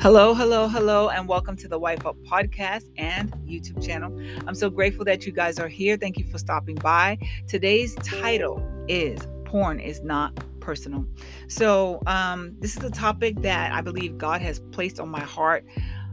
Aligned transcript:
Hello, 0.00 0.32
hello, 0.32 0.68
hello, 0.68 1.08
and 1.08 1.26
welcome 1.26 1.56
to 1.56 1.66
the 1.66 1.76
Wife 1.76 2.06
Up 2.06 2.16
podcast 2.22 2.88
and 2.98 3.32
YouTube 3.44 3.84
channel. 3.84 4.16
I'm 4.46 4.54
so 4.54 4.70
grateful 4.70 5.04
that 5.06 5.26
you 5.26 5.32
guys 5.32 5.58
are 5.58 5.66
here. 5.66 5.96
Thank 5.96 6.18
you 6.18 6.24
for 6.24 6.38
stopping 6.38 6.76
by. 6.76 7.18
Today's 7.48 7.96
title 7.96 8.64
is 8.86 9.26
Porn 9.44 9.80
is 9.80 10.00
Not 10.02 10.38
Personal. 10.60 11.04
So, 11.48 12.00
um, 12.06 12.54
this 12.60 12.76
is 12.76 12.84
a 12.84 12.92
topic 12.92 13.42
that 13.42 13.72
I 13.72 13.80
believe 13.80 14.18
God 14.18 14.40
has 14.40 14.60
placed 14.70 15.00
on 15.00 15.08
my 15.08 15.18
heart 15.18 15.64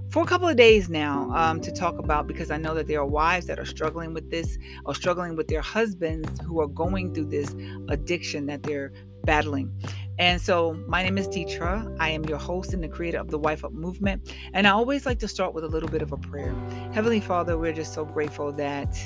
for 0.09 0.23
a 0.23 0.25
couple 0.25 0.47
of 0.47 0.55
days 0.55 0.89
now 0.89 1.29
um, 1.35 1.61
to 1.61 1.71
talk 1.71 1.99
about 1.99 2.25
because 2.25 2.49
I 2.49 2.57
know 2.57 2.73
that 2.73 2.87
there 2.87 2.99
are 2.99 3.05
wives 3.05 3.45
that 3.45 3.59
are 3.59 3.65
struggling 3.65 4.15
with 4.15 4.31
this 4.31 4.57
or 4.85 4.95
struggling 4.95 5.35
with 5.35 5.47
their 5.47 5.61
husbands 5.61 6.39
who 6.41 6.59
are 6.59 6.67
going 6.67 7.13
through 7.13 7.25
this 7.25 7.55
addiction 7.89 8.47
that 8.47 8.63
they're 8.63 8.91
battling. 9.25 9.71
And 10.17 10.41
so, 10.41 10.73
my 10.87 11.03
name 11.03 11.17
is 11.17 11.27
Deetra. 11.27 11.93
I 11.99 12.09
am 12.09 12.23
your 12.25 12.37
host 12.37 12.73
and 12.73 12.81
the 12.81 12.87
creator 12.87 13.19
of 13.19 13.29
the 13.29 13.37
Wife 13.37 13.65
Up 13.65 13.73
Movement. 13.73 14.33
And 14.53 14.65
I 14.65 14.69
always 14.69 15.05
like 15.05 15.19
to 15.19 15.27
start 15.27 15.53
with 15.53 15.65
a 15.65 15.67
little 15.67 15.89
bit 15.89 16.01
of 16.01 16.13
a 16.13 16.17
prayer. 16.17 16.55
Heavenly 16.93 17.19
Father, 17.19 17.57
we're 17.57 17.73
just 17.73 17.93
so 17.93 18.05
grateful 18.05 18.53
that 18.53 18.97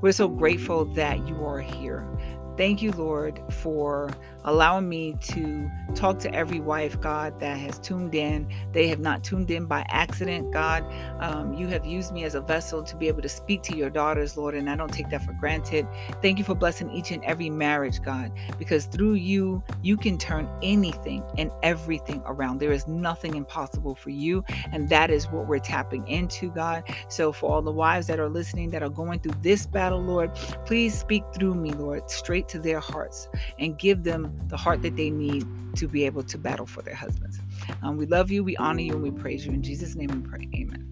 we're 0.00 0.12
so 0.12 0.28
grateful 0.28 0.86
that 0.94 1.28
you 1.28 1.44
are 1.44 1.60
here. 1.60 2.08
Thank 2.56 2.80
you, 2.80 2.92
Lord, 2.92 3.40
for 3.52 4.10
allowing 4.44 4.88
me 4.88 5.16
to 5.20 5.70
talk 5.94 6.18
to 6.20 6.34
every 6.34 6.60
wife, 6.60 7.00
God, 7.00 7.38
that 7.40 7.58
has 7.58 7.78
tuned 7.78 8.14
in. 8.14 8.48
They 8.72 8.88
have 8.88 9.00
not 9.00 9.22
tuned 9.24 9.50
in 9.50 9.66
by 9.66 9.84
accident, 9.88 10.52
God. 10.52 10.84
Um, 11.20 11.54
you 11.54 11.66
have 11.68 11.84
used 11.84 12.12
me 12.12 12.24
as 12.24 12.34
a 12.34 12.40
vessel 12.40 12.82
to 12.82 12.96
be 12.96 13.08
able 13.08 13.22
to 13.22 13.28
speak 13.28 13.62
to 13.64 13.76
your 13.76 13.90
daughters, 13.90 14.36
Lord, 14.36 14.54
and 14.54 14.70
I 14.70 14.76
don't 14.76 14.92
take 14.92 15.10
that 15.10 15.24
for 15.24 15.32
granted. 15.34 15.86
Thank 16.22 16.38
you 16.38 16.44
for 16.44 16.54
blessing 16.54 16.90
each 16.90 17.10
and 17.10 17.24
every 17.24 17.50
marriage, 17.50 18.00
God, 18.02 18.32
because 18.58 18.86
through 18.86 19.14
you, 19.14 19.62
you 19.82 19.96
can 19.96 20.18
turn 20.18 20.48
anything 20.62 21.22
and 21.38 21.50
everything 21.62 22.22
around. 22.26 22.58
There 22.58 22.72
is 22.72 22.86
nothing 22.86 23.34
impossible 23.34 23.94
for 23.94 24.10
you, 24.10 24.44
and 24.72 24.88
that 24.88 25.10
is 25.10 25.30
what 25.30 25.46
we're 25.46 25.58
tapping 25.58 26.06
into, 26.08 26.50
God. 26.50 26.84
So, 27.08 27.32
for 27.32 27.50
all 27.50 27.62
the 27.62 27.72
wives 27.72 28.06
that 28.06 28.20
are 28.20 28.28
listening 28.28 28.70
that 28.70 28.82
are 28.82 28.88
going 28.88 29.20
through 29.20 29.34
this 29.42 29.66
battle, 29.66 30.00
Lord, 30.00 30.34
please 30.64 30.98
speak 30.98 31.24
through 31.34 31.54
me, 31.54 31.72
Lord, 31.72 32.08
straight 32.10 32.48
to 32.48 32.58
their 32.58 32.80
hearts 32.80 33.28
and 33.58 33.78
give 33.78 34.02
them 34.04 34.29
the 34.48 34.56
heart 34.56 34.82
that 34.82 34.96
they 34.96 35.10
need 35.10 35.46
to 35.76 35.86
be 35.86 36.04
able 36.04 36.22
to 36.24 36.38
battle 36.38 36.66
for 36.66 36.82
their 36.82 36.94
husbands. 36.94 37.40
Um, 37.82 37.96
we 37.96 38.06
love 38.06 38.30
you, 38.30 38.42
we 38.42 38.56
honor 38.56 38.80
you, 38.80 38.94
and 38.94 39.02
we 39.02 39.10
praise 39.10 39.46
you. 39.46 39.52
In 39.52 39.62
Jesus' 39.62 39.94
name 39.94 40.08
we 40.08 40.28
pray. 40.28 40.48
Amen. 40.54 40.86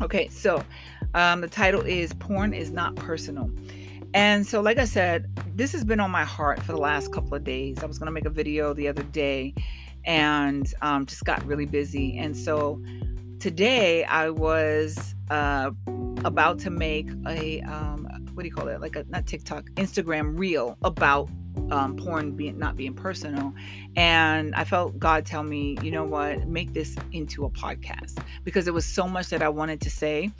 Okay, 0.00 0.28
so 0.28 0.62
um, 1.14 1.40
the 1.40 1.48
title 1.48 1.80
is 1.82 2.12
Porn 2.14 2.52
is 2.52 2.70
Not 2.70 2.94
Personal. 2.96 3.50
And 4.14 4.46
so, 4.46 4.60
like 4.60 4.78
I 4.78 4.84
said, 4.84 5.28
this 5.54 5.72
has 5.72 5.84
been 5.84 6.00
on 6.00 6.10
my 6.10 6.24
heart 6.24 6.62
for 6.62 6.72
the 6.72 6.78
last 6.78 7.12
couple 7.12 7.34
of 7.34 7.44
days. 7.44 7.82
I 7.82 7.86
was 7.86 7.98
going 7.98 8.06
to 8.06 8.12
make 8.12 8.24
a 8.24 8.30
video 8.30 8.72
the 8.72 8.88
other 8.88 9.02
day 9.02 9.54
and 10.04 10.72
um, 10.80 11.04
just 11.04 11.24
got 11.24 11.44
really 11.44 11.66
busy. 11.66 12.16
And 12.16 12.36
so 12.36 12.82
today 13.38 14.04
I 14.04 14.30
was 14.30 15.14
uh, 15.30 15.70
about 16.24 16.58
to 16.60 16.70
make 16.70 17.10
a, 17.26 17.60
um, 17.62 18.06
what 18.32 18.42
do 18.42 18.48
you 18.48 18.54
call 18.54 18.68
it? 18.68 18.80
Like 18.80 18.96
a, 18.96 19.04
not 19.08 19.26
TikTok, 19.26 19.64
Instagram 19.74 20.38
reel 20.38 20.78
about 20.82 21.28
um, 21.70 21.96
porn 21.96 22.32
being 22.32 22.58
not 22.58 22.76
being 22.76 22.94
personal. 22.94 23.52
And 23.96 24.54
i 24.54 24.64
felt 24.64 24.98
god 24.98 25.26
tell 25.26 25.42
me 25.42 25.76
you 25.82 25.90
know 25.90 26.04
what? 26.04 26.48
Make 26.48 26.74
this 26.74 26.96
into 27.12 27.44
a 27.44 27.50
podcast. 27.50 28.22
Because 28.44 28.64
there 28.64 28.74
was 28.74 28.86
so 28.86 29.06
much 29.06 29.28
that 29.28 29.42
i 29.42 29.48
wanted 29.48 29.80
to 29.82 29.90
say 29.90 30.30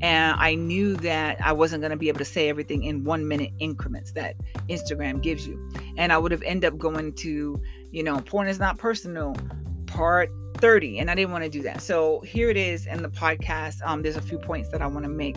and 0.00 0.36
i 0.38 0.54
knew 0.54 0.96
that 0.96 1.40
i 1.40 1.52
wasn't 1.52 1.80
going 1.80 1.90
to 1.90 1.96
be 1.96 2.08
able 2.08 2.18
to 2.18 2.24
say 2.24 2.48
everything 2.48 2.84
in 2.84 3.04
one 3.04 3.26
minute 3.26 3.50
increments 3.58 4.12
that 4.12 4.36
instagram 4.68 5.22
gives 5.22 5.46
you. 5.46 5.70
And 5.96 6.12
i 6.12 6.18
would 6.18 6.32
have 6.32 6.42
ended 6.42 6.72
up 6.72 6.78
going 6.78 7.12
to 7.14 7.60
you 7.90 8.02
know 8.02 8.20
porn 8.20 8.48
is 8.48 8.58
not 8.58 8.78
personal. 8.78 9.36
Part 9.86 10.30
30 10.60 10.98
and 10.98 11.10
i 11.10 11.14
didn't 11.14 11.32
want 11.32 11.44
to 11.44 11.50
do 11.50 11.62
that. 11.62 11.82
So 11.82 12.20
here 12.20 12.50
it 12.50 12.56
is 12.56 12.86
in 12.86 13.02
the 13.02 13.08
podcast 13.08 13.76
um, 13.84 14.02
there's 14.02 14.16
a 14.16 14.22
few 14.22 14.38
points 14.38 14.68
that 14.70 14.82
i 14.82 14.86
want 14.86 15.04
to 15.04 15.10
make 15.10 15.36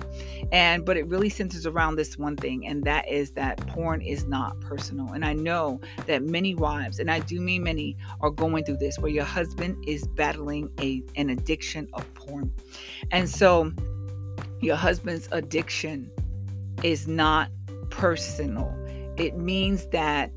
and 0.52 0.86
but 0.86 0.98
it 0.98 1.08
really 1.08 1.30
centers 1.30 1.66
around 1.66 1.96
this 1.96 2.18
one 2.18 2.36
thing 2.36 2.66
and 2.66 2.84
that 2.84 3.08
is 3.08 3.32
that 3.32 3.58
porn 3.68 4.02
is 4.02 4.26
not 4.26 4.60
personal 4.62 5.12
and 5.14 5.26
i 5.26 5.34
know 5.34 5.80
that 6.06 6.24
many 6.24 6.56
wives 6.56 7.00
and 7.00 7.12
i 7.12 7.20
do 7.20 7.40
mean 7.40 7.64
many 7.64 7.98
are 8.22 8.30
going 8.30 8.64
through 8.64 8.78
this 8.78 8.98
where 9.00 9.12
your 9.12 9.24
husband 9.24 9.84
is 9.88 10.08
battling 10.08 10.72
a 10.80 11.04
an 11.16 11.30
addiction 11.30 11.88
of 11.94 12.14
porn. 12.14 12.52
And 13.12 13.30
so 13.30 13.72
your 14.62 14.76
husband's 14.76 15.28
addiction 15.32 16.12
is 16.84 17.08
not 17.08 17.50
personal. 17.90 18.74
It 19.18 19.38
means 19.38 19.88
that 19.88 20.32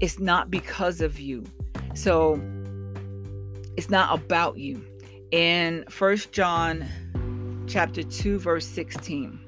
it's 0.00 0.18
not 0.18 0.50
because 0.50 1.00
of 1.00 1.18
you. 1.18 1.44
So 1.94 2.40
it's 3.76 3.90
not 3.90 4.18
about 4.18 4.58
you. 4.58 4.84
In 5.30 5.84
First 5.88 6.32
John 6.32 6.86
chapter 7.66 8.02
2 8.02 8.38
verse 8.38 8.66
16. 8.66 9.38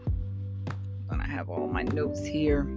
And 1.11 1.22
I 1.22 1.27
have 1.27 1.49
all 1.49 1.69
my 1.69 1.83
notes 1.83 2.25
here. 2.25 2.69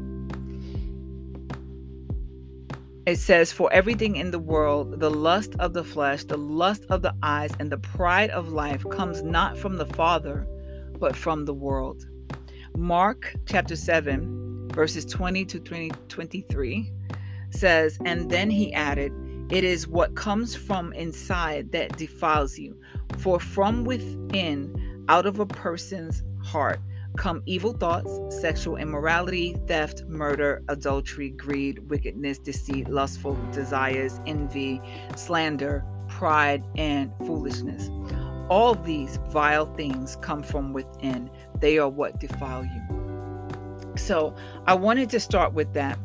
It 3.06 3.18
says, 3.18 3.52
For 3.52 3.72
everything 3.74 4.16
in 4.16 4.32
the 4.32 4.40
world, 4.40 5.00
the 5.00 5.10
lust 5.10 5.56
of 5.60 5.74
the 5.74 5.84
flesh, 5.84 6.24
the 6.24 6.38
lust 6.38 6.86
of 6.90 7.02
the 7.02 7.16
eyes, 7.24 7.52
and 7.60 7.72
the 7.72 7.80
pride 7.80 8.30
of 8.30 8.54
life 8.54 8.86
comes 8.90 9.24
not 9.24 9.58
from 9.58 9.78
the 9.78 9.88
Father, 9.88 10.48
but 11.00 11.16
from 11.16 11.46
the 11.46 11.54
world. 11.54 12.08
Mark 12.78 13.34
chapter 13.48 13.76
7, 13.76 14.70
verses 14.70 15.04
20 15.06 15.44
to 15.46 15.60
20, 15.60 15.92
23 16.08 16.92
says, 17.50 17.98
And 18.06 18.30
then 18.30 18.50
he 18.50 18.72
added, 18.74 19.12
it 19.52 19.66
is 19.66 19.86
what 19.88 20.16
comes 20.16 20.56
from 20.56 20.94
inside 20.94 21.74
that 21.74 21.98
defiles 21.98 22.58
you. 22.58 22.80
For 23.18 23.40
from 23.40 23.84
within, 23.84 25.06
out 25.10 25.26
of 25.26 25.42
a 25.42 25.46
person's 25.46 26.24
heart, 26.42 26.80
come 27.18 27.44
evil 27.46 27.74
thoughts, 27.74 28.18
sexual 28.40 28.78
immorality, 28.78 29.58
theft, 29.68 30.04
murder, 30.08 30.64
adultery, 30.70 31.32
greed, 31.32 31.90
wickedness, 31.90 32.40
deceit, 32.40 32.88
lustful 32.88 33.38
desires, 33.52 34.22
envy, 34.26 34.82
slander, 35.18 35.84
pride, 36.08 36.64
and 36.78 37.12
foolishness. 37.26 37.90
All 38.50 38.74
these 38.74 39.18
vile 39.32 39.66
things 39.76 40.18
come 40.22 40.44
from 40.44 40.72
within. 40.72 41.30
They 41.60 41.78
are 41.78 41.90
what 41.90 42.22
defile 42.22 42.64
you. 42.64 43.92
So 43.98 44.34
I 44.66 44.76
wanted 44.76 45.10
to 45.10 45.20
start 45.20 45.54
with 45.54 45.74
that 45.74 46.00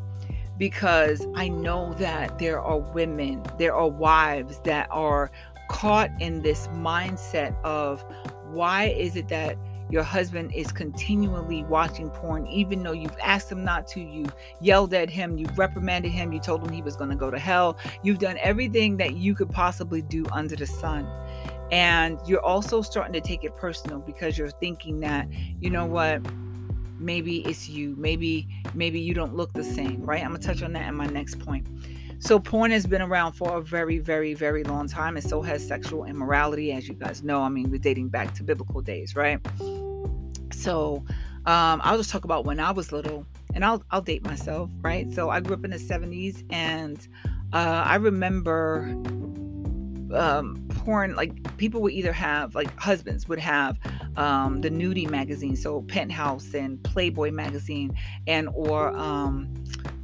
because 0.58 1.26
I 1.34 1.48
know 1.48 1.92
that 1.94 2.38
there 2.38 2.60
are 2.60 2.78
women, 2.78 3.42
there 3.58 3.74
are 3.74 3.88
wives 3.88 4.60
that 4.64 4.88
are 4.90 5.30
caught 5.68 6.10
in 6.20 6.42
this 6.42 6.68
mindset 6.68 7.54
of 7.64 8.04
why 8.50 8.84
is 8.84 9.16
it 9.16 9.28
that 9.28 9.58
your 9.90 10.02
husband 10.02 10.52
is 10.52 10.72
continually 10.72 11.62
watching 11.64 12.10
porn, 12.10 12.46
even 12.48 12.82
though 12.82 12.92
you've 12.92 13.16
asked 13.22 13.52
him 13.52 13.64
not 13.64 13.86
to, 13.88 14.00
you 14.00 14.26
yelled 14.60 14.92
at 14.94 15.08
him, 15.08 15.38
you 15.38 15.46
reprimanded 15.56 16.10
him, 16.10 16.32
you 16.32 16.40
told 16.40 16.66
him 16.66 16.72
he 16.72 16.82
was 16.82 16.96
going 16.96 17.10
to 17.10 17.16
go 17.16 17.30
to 17.30 17.38
hell. 17.38 17.76
You've 18.02 18.18
done 18.18 18.36
everything 18.40 18.96
that 18.96 19.14
you 19.14 19.34
could 19.34 19.50
possibly 19.50 20.02
do 20.02 20.26
under 20.32 20.56
the 20.56 20.66
sun. 20.66 21.06
And 21.70 22.18
you're 22.26 22.44
also 22.44 22.82
starting 22.82 23.12
to 23.12 23.20
take 23.20 23.44
it 23.44 23.54
personal 23.56 24.00
because 24.00 24.36
you're 24.36 24.50
thinking 24.50 25.00
that, 25.00 25.28
you 25.60 25.70
know 25.70 25.86
what, 25.86 26.20
maybe 26.98 27.38
it's 27.46 27.68
you 27.68 27.94
maybe 27.98 28.48
maybe 28.74 29.00
you 29.00 29.14
don't 29.14 29.34
look 29.34 29.52
the 29.52 29.64
same 29.64 30.02
right? 30.02 30.22
I'm 30.22 30.32
gonna 30.32 30.42
touch 30.42 30.62
on 30.62 30.72
that 30.74 30.88
in 30.88 30.94
my 30.94 31.06
next 31.06 31.38
point. 31.38 31.66
So 32.18 32.38
porn 32.38 32.70
has 32.70 32.86
been 32.86 33.02
around 33.02 33.32
for 33.32 33.56
a 33.56 33.62
very 33.62 33.98
very 33.98 34.34
very 34.34 34.64
long 34.64 34.88
time 34.88 35.16
and 35.16 35.28
so 35.28 35.42
has 35.42 35.66
sexual 35.66 36.04
immorality 36.04 36.72
as 36.72 36.88
you 36.88 36.94
guys 36.94 37.22
know. 37.22 37.42
I 37.42 37.48
mean 37.48 37.70
we're 37.70 37.78
dating 37.78 38.08
back 38.08 38.34
to 38.34 38.42
biblical 38.42 38.80
days 38.80 39.14
right? 39.16 39.40
So 40.52 41.04
um, 41.46 41.80
i'll 41.84 41.96
just 41.96 42.10
talk 42.10 42.24
about 42.24 42.44
when 42.44 42.58
i 42.58 42.72
was 42.72 42.90
little 42.90 43.24
and 43.54 43.64
i'll 43.64 43.82
i'll 43.92 44.02
date 44.02 44.24
myself 44.24 44.70
right? 44.82 45.12
So 45.14 45.30
i 45.30 45.40
grew 45.40 45.54
up 45.54 45.64
in 45.64 45.70
the 45.70 45.78
70s 45.78 46.44
and 46.50 47.06
uh, 47.52 47.84
i 47.86 47.96
remember 47.96 48.96
um, 50.14 50.66
porn 50.70 51.14
like 51.14 51.56
people 51.56 51.80
would 51.82 51.92
either 51.92 52.12
have 52.12 52.54
like 52.54 52.74
husbands 52.78 53.28
would 53.28 53.38
have 53.38 53.78
um, 54.16 54.60
the 54.60 54.70
nudie 54.70 55.08
magazine 55.08 55.56
so 55.56 55.82
penthouse 55.82 56.54
and 56.54 56.82
playboy 56.82 57.30
magazine 57.30 57.96
and 58.26 58.48
or 58.54 58.96
um, 58.96 59.52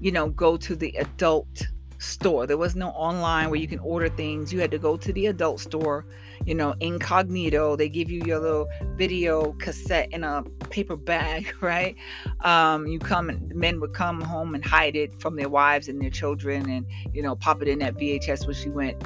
you 0.01 0.13
know 0.13 0.29
go 0.29 0.57
to 0.57 0.75
the 0.75 0.95
adult 0.97 1.67
store. 2.03 2.47
There 2.47 2.57
was 2.57 2.75
no 2.75 2.89
online 2.91 3.49
where 3.49 3.61
you 3.61 3.69
can 3.69 3.79
order 3.79 4.09
things. 4.09 4.53
You 4.53 4.61
had 4.61 4.73
to 4.73 4.79
go 4.79 4.97
to 4.97 5.13
the 5.13 5.27
adult 5.27 5.61
store 5.61 6.05
you 6.45 6.55
know 6.55 6.75
incognito. 6.81 7.77
They 7.77 7.89
give 7.89 8.11
you 8.11 8.23
your 8.25 8.41
little 8.41 8.69
video 8.97 9.53
cassette 9.55 10.09
in 10.13 10.25
a 10.25 10.43
paper 10.71 10.97
bag 10.97 11.55
right? 11.61 11.97
Um, 12.41 12.87
you 12.87 12.99
come 12.99 13.29
and 13.29 13.55
men 13.55 13.81
would 13.81 13.95
come 13.95 14.21
home 14.21 14.55
and 14.55 14.65
hide 14.65 14.97
it 14.97 15.21
from 15.21 15.37
their 15.37 15.49
wives 15.49 15.89
and 15.89 16.01
their 16.01 16.11
children 16.11 16.69
and 16.69 16.87
you 17.13 17.23
know 17.23 17.37
pop 17.37 17.63
it 17.63 17.69
in 17.69 17.79
that 17.81 17.95
vhs 17.95 18.47
when 18.47 18.57
she 18.57 18.69
went 18.69 19.03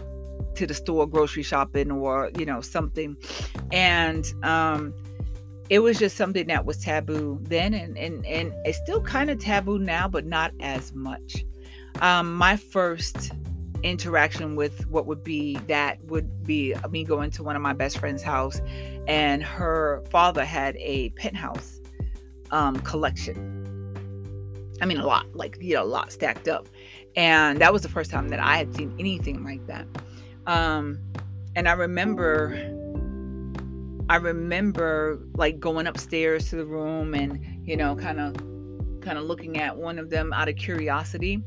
to 0.56 0.66
the 0.66 0.74
store 0.74 1.06
grocery 1.06 1.42
shopping 1.42 1.90
or 1.90 2.30
you 2.38 2.46
know 2.46 2.60
something. 2.60 3.16
And 3.72 4.32
um 4.42 4.94
it 5.68 5.80
was 5.80 5.98
just 5.98 6.16
something 6.16 6.46
that 6.46 6.64
was 6.64 6.78
taboo 6.78 7.38
then 7.42 7.74
and 7.74 7.96
and, 7.98 8.24
and 8.26 8.52
it's 8.64 8.78
still 8.78 9.02
kind 9.02 9.30
of 9.30 9.38
taboo 9.38 9.78
now 9.78 10.08
but 10.08 10.26
not 10.26 10.52
as 10.60 10.92
much. 10.94 11.44
Um 12.00 12.34
my 12.34 12.56
first 12.56 13.32
interaction 13.82 14.56
with 14.56 14.86
what 14.88 15.06
would 15.06 15.22
be 15.22 15.56
that 15.68 16.02
would 16.04 16.44
be 16.44 16.74
me 16.90 17.04
going 17.04 17.30
to 17.30 17.42
one 17.42 17.56
of 17.56 17.62
my 17.62 17.72
best 17.72 17.98
friend's 17.98 18.22
house 18.22 18.60
and 19.06 19.42
her 19.42 20.02
father 20.10 20.44
had 20.44 20.76
a 20.78 21.10
penthouse 21.10 21.80
um, 22.50 22.76
collection. 22.80 23.52
I 24.80 24.86
mean 24.86 24.98
a 24.98 25.06
lot 25.06 25.26
like 25.34 25.58
you 25.60 25.74
know 25.74 25.82
a 25.82 25.84
lot 25.84 26.12
stacked 26.12 26.48
up. 26.48 26.68
And 27.16 27.60
that 27.60 27.72
was 27.72 27.80
the 27.82 27.88
first 27.88 28.10
time 28.10 28.28
that 28.28 28.40
i 28.40 28.58
had 28.58 28.74
seen 28.74 28.94
anything 28.98 29.42
like 29.42 29.66
that 29.66 29.86
um, 30.46 30.98
and 31.54 31.68
i 31.68 31.72
remember 31.72 32.54
i 34.08 34.16
remember 34.16 35.20
like 35.34 35.58
going 35.60 35.86
upstairs 35.86 36.48
to 36.50 36.56
the 36.56 36.66
room 36.66 37.14
and 37.14 37.40
you 37.66 37.76
know 37.76 37.96
kind 37.96 38.20
of 38.20 38.34
kind 39.00 39.18
of 39.18 39.24
looking 39.24 39.58
at 39.58 39.76
one 39.76 39.98
of 39.98 40.10
them 40.10 40.32
out 40.32 40.48
of 40.48 40.56
curiosity 40.56 41.42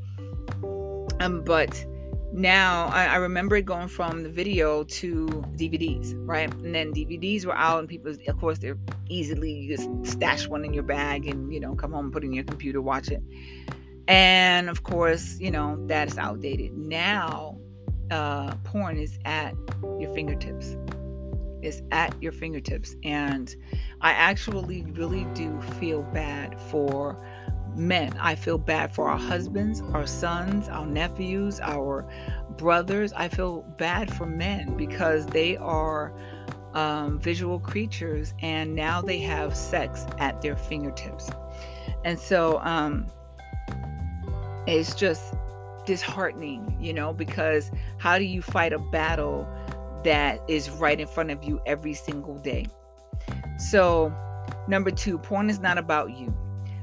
um, 1.20 1.42
but 1.44 1.86
now 2.32 2.88
I, 2.88 3.06
I, 3.06 3.16
remember 3.16 3.56
it 3.56 3.66
going 3.66 3.88
from 3.88 4.24
the 4.24 4.30
video 4.30 4.84
to 4.84 5.28
DVDs, 5.56 6.14
right? 6.28 6.54
And 6.54 6.76
then 6.76 6.94
DVDs 6.94 7.46
were 7.46 7.58
out, 7.58 7.80
and 7.80 7.90
people, 7.90 8.16
of 8.28 8.40
course, 8.40 8.60
they're 8.60 8.78
easily 9.10 9.52
you 9.52 9.76
just 9.76 9.90
stash 10.06 10.48
one 10.48 10.64
in 10.64 10.74
your 10.74 10.84
bag 10.84 11.28
and 11.28 11.52
you 11.52 11.60
know 11.60 11.76
come 11.76 11.92
home, 11.92 12.12
put 12.12 12.24
it 12.24 12.28
in 12.28 12.34
your 12.34 12.44
computer, 12.44 12.82
watch 12.82 13.10
it. 13.10 13.22
And 14.08 14.70
of 14.70 14.84
course, 14.84 15.40
you 15.40 15.52
know 15.52 15.84
that 15.88 16.08
is 16.08 16.18
outdated. 16.18 16.78
Now, 16.78 17.58
uh, 18.12 18.56
porn 18.64 18.98
is 18.98 19.20
at 19.26 19.56
your 20.00 20.14
fingertips. 20.14 20.76
It's 21.62 21.82
at 21.92 22.16
your 22.22 22.32
fingertips, 22.32 22.96
and 23.04 23.54
I 24.02 24.12
actually 24.12 24.84
really 24.94 25.26
do 25.34 25.60
feel 25.80 26.04
bad 26.04 26.60
for 26.60 27.22
men. 27.76 28.18
I 28.20 28.36
feel 28.36 28.58
bad 28.58 28.94
for 28.94 29.10
our 29.10 29.18
husbands, 29.18 29.82
our 29.94 30.08
sons, 30.08 30.70
our 30.70 30.86
nephews, 30.86 31.60
our 31.60 32.10
brothers. 32.58 33.12
I 33.14 33.28
feel 33.28 33.62
bad 33.78 34.14
for 34.14 34.26
men 34.26 34.78
because 34.78 35.26
they 35.26 35.58
are 35.58 36.14
um, 36.74 37.20
visual 37.20 37.60
creatures 37.60 38.34
and 38.42 38.76
now 38.76 39.02
they 39.02 39.20
have 39.20 39.56
sex 39.56 40.06
at 40.20 40.42
their 40.42 40.56
fingertips. 40.56 41.30
And 42.04 42.18
so 42.20 42.60
um, 42.60 43.08
it's 44.68 44.94
just 44.96 45.34
disheartening, 45.90 46.78
you 46.80 46.94
know, 46.94 47.12
because 47.12 47.72
how 47.98 48.20
do 48.20 48.24
you 48.24 48.44
fight 48.44 48.74
a 48.74 48.78
battle 48.78 49.48
that 50.04 50.40
is 50.48 50.70
right 50.70 51.00
in 51.00 51.08
front 51.08 51.32
of 51.32 51.44
you 51.44 51.60
every 51.66 51.96
single 51.96 52.38
day? 52.38 52.68
So, 53.58 54.14
number 54.68 54.92
two, 54.92 55.18
porn 55.18 55.50
is 55.50 55.60
not 55.60 55.80
about 55.80 56.16
you. 56.16 56.32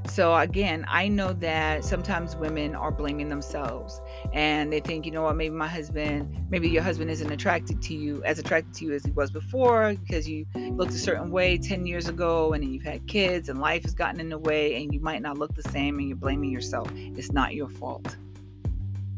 So 0.08 0.35
again, 0.35 0.85
I 0.88 1.06
know 1.06 1.32
that 1.35 1.85
sometimes 1.85 2.35
women 2.35 2.75
are 2.75 2.91
blaming 2.91 3.29
themselves 3.29 4.00
and 4.32 4.73
they 4.73 4.81
think, 4.81 5.05
you 5.06 5.12
know 5.12 5.23
what, 5.23 5.37
maybe 5.37 5.55
my 5.55 5.69
husband, 5.69 6.47
maybe 6.49 6.69
your 6.69 6.82
husband 6.82 7.11
isn't 7.11 7.31
attracted 7.31 7.82
to 7.82 7.94
you 7.94 8.23
as 8.25 8.38
attracted 8.38 8.75
to 8.75 8.87
you 8.87 8.93
as 8.93 9.05
he 9.05 9.11
was 9.12 9.31
before 9.31 9.94
because 9.94 10.29
you 10.29 10.47
looked 10.55 10.93
a 10.93 10.99
certain 10.99 11.31
way 11.31 11.58
10 11.58 11.87
years 11.87 12.08
ago 12.08 12.53
and 12.53 12.62
then 12.62 12.73
you've 12.73 12.85
had 12.85 13.06
kids 13.06 13.49
and 13.49 13.61
life 13.61 13.82
has 13.82 13.94
gotten 13.94 14.20
in 14.20 14.29
the 14.29 14.38
way 14.38 14.81
and 14.81 14.93
you 14.94 15.00
might 15.00 15.23
not 15.23 15.38
look 15.38 15.55
the 15.55 15.70
same 15.70 15.99
and 15.99 16.08
you're 16.08 16.17
blaming 16.17 16.50
yourself. 16.50 16.88
It's 16.94 17.32
not 17.32 17.55
your 17.55 17.69
fault. 17.69 18.17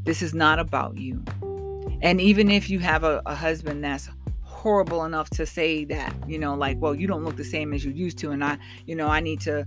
This 0.05 0.23
is 0.23 0.35
not 0.35 0.59
about 0.59 0.99
you. 0.99 1.23
And 2.03 2.21
even 2.21 2.51
if 2.51 2.71
you 2.71 2.79
have 2.79 3.05
a, 3.05 3.23
a 3.27 3.35
husband 3.35 3.85
that's 3.85 4.09
horrible 4.43 5.05
enough 5.05 5.31
to 5.31 5.47
say 5.47 5.85
that, 5.85 6.15
you 6.27 6.39
know, 6.39 6.55
like, 6.55 6.79
well, 6.81 6.95
you 6.95 7.07
don't 7.07 7.25
look 7.25 7.37
the 7.37 7.45
same 7.45 7.73
as 7.73 7.85
you 7.85 7.93
used 7.93 8.19
to, 8.19 8.31
and 8.31 8.45
I, 8.45 8.59
you 8.87 8.95
know, 8.95 9.09
I 9.09 9.21
need 9.21 9.41
to 9.43 9.65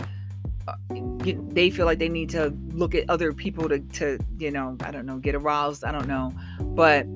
uh, 0.67 0.75
they 0.89 1.69
feel 1.69 1.85
like 1.85 1.99
they 1.99 2.09
need 2.09 2.29
to 2.29 2.53
look 2.69 2.93
at 2.93 3.09
other 3.09 3.33
people 3.33 3.67
to, 3.67 3.79
to 3.79 4.19
you 4.37 4.51
know 4.51 4.77
i 4.81 4.91
don't 4.91 5.05
know 5.07 5.17
get 5.17 5.33
aroused 5.33 5.83
i 5.83 5.91
don't 5.91 6.07
know. 6.07 6.31
But 6.59 7.07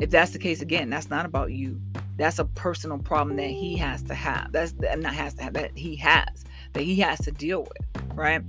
if 0.00 0.10
that's 0.10 0.32
the 0.32 0.38
case 0.38 0.62
again 0.62 0.90
that's 0.90 1.10
not 1.10 1.26
about 1.26 1.52
you. 1.52 1.80
That's 2.16 2.38
a 2.38 2.46
personal 2.46 2.98
problem 2.98 3.36
that 3.36 3.50
he 3.50 3.76
has 3.76 4.02
to 4.04 4.14
have 4.14 4.50
that's 4.52 4.72
not 4.74 5.14
has 5.14 5.34
to 5.34 5.42
have 5.44 5.52
that 5.52 5.76
he 5.76 5.96
has 5.96 6.44
that 6.72 6.82
he 6.82 6.96
has 6.96 7.18
to 7.20 7.32
deal 7.32 7.62
with 7.62 8.02
right? 8.14 8.42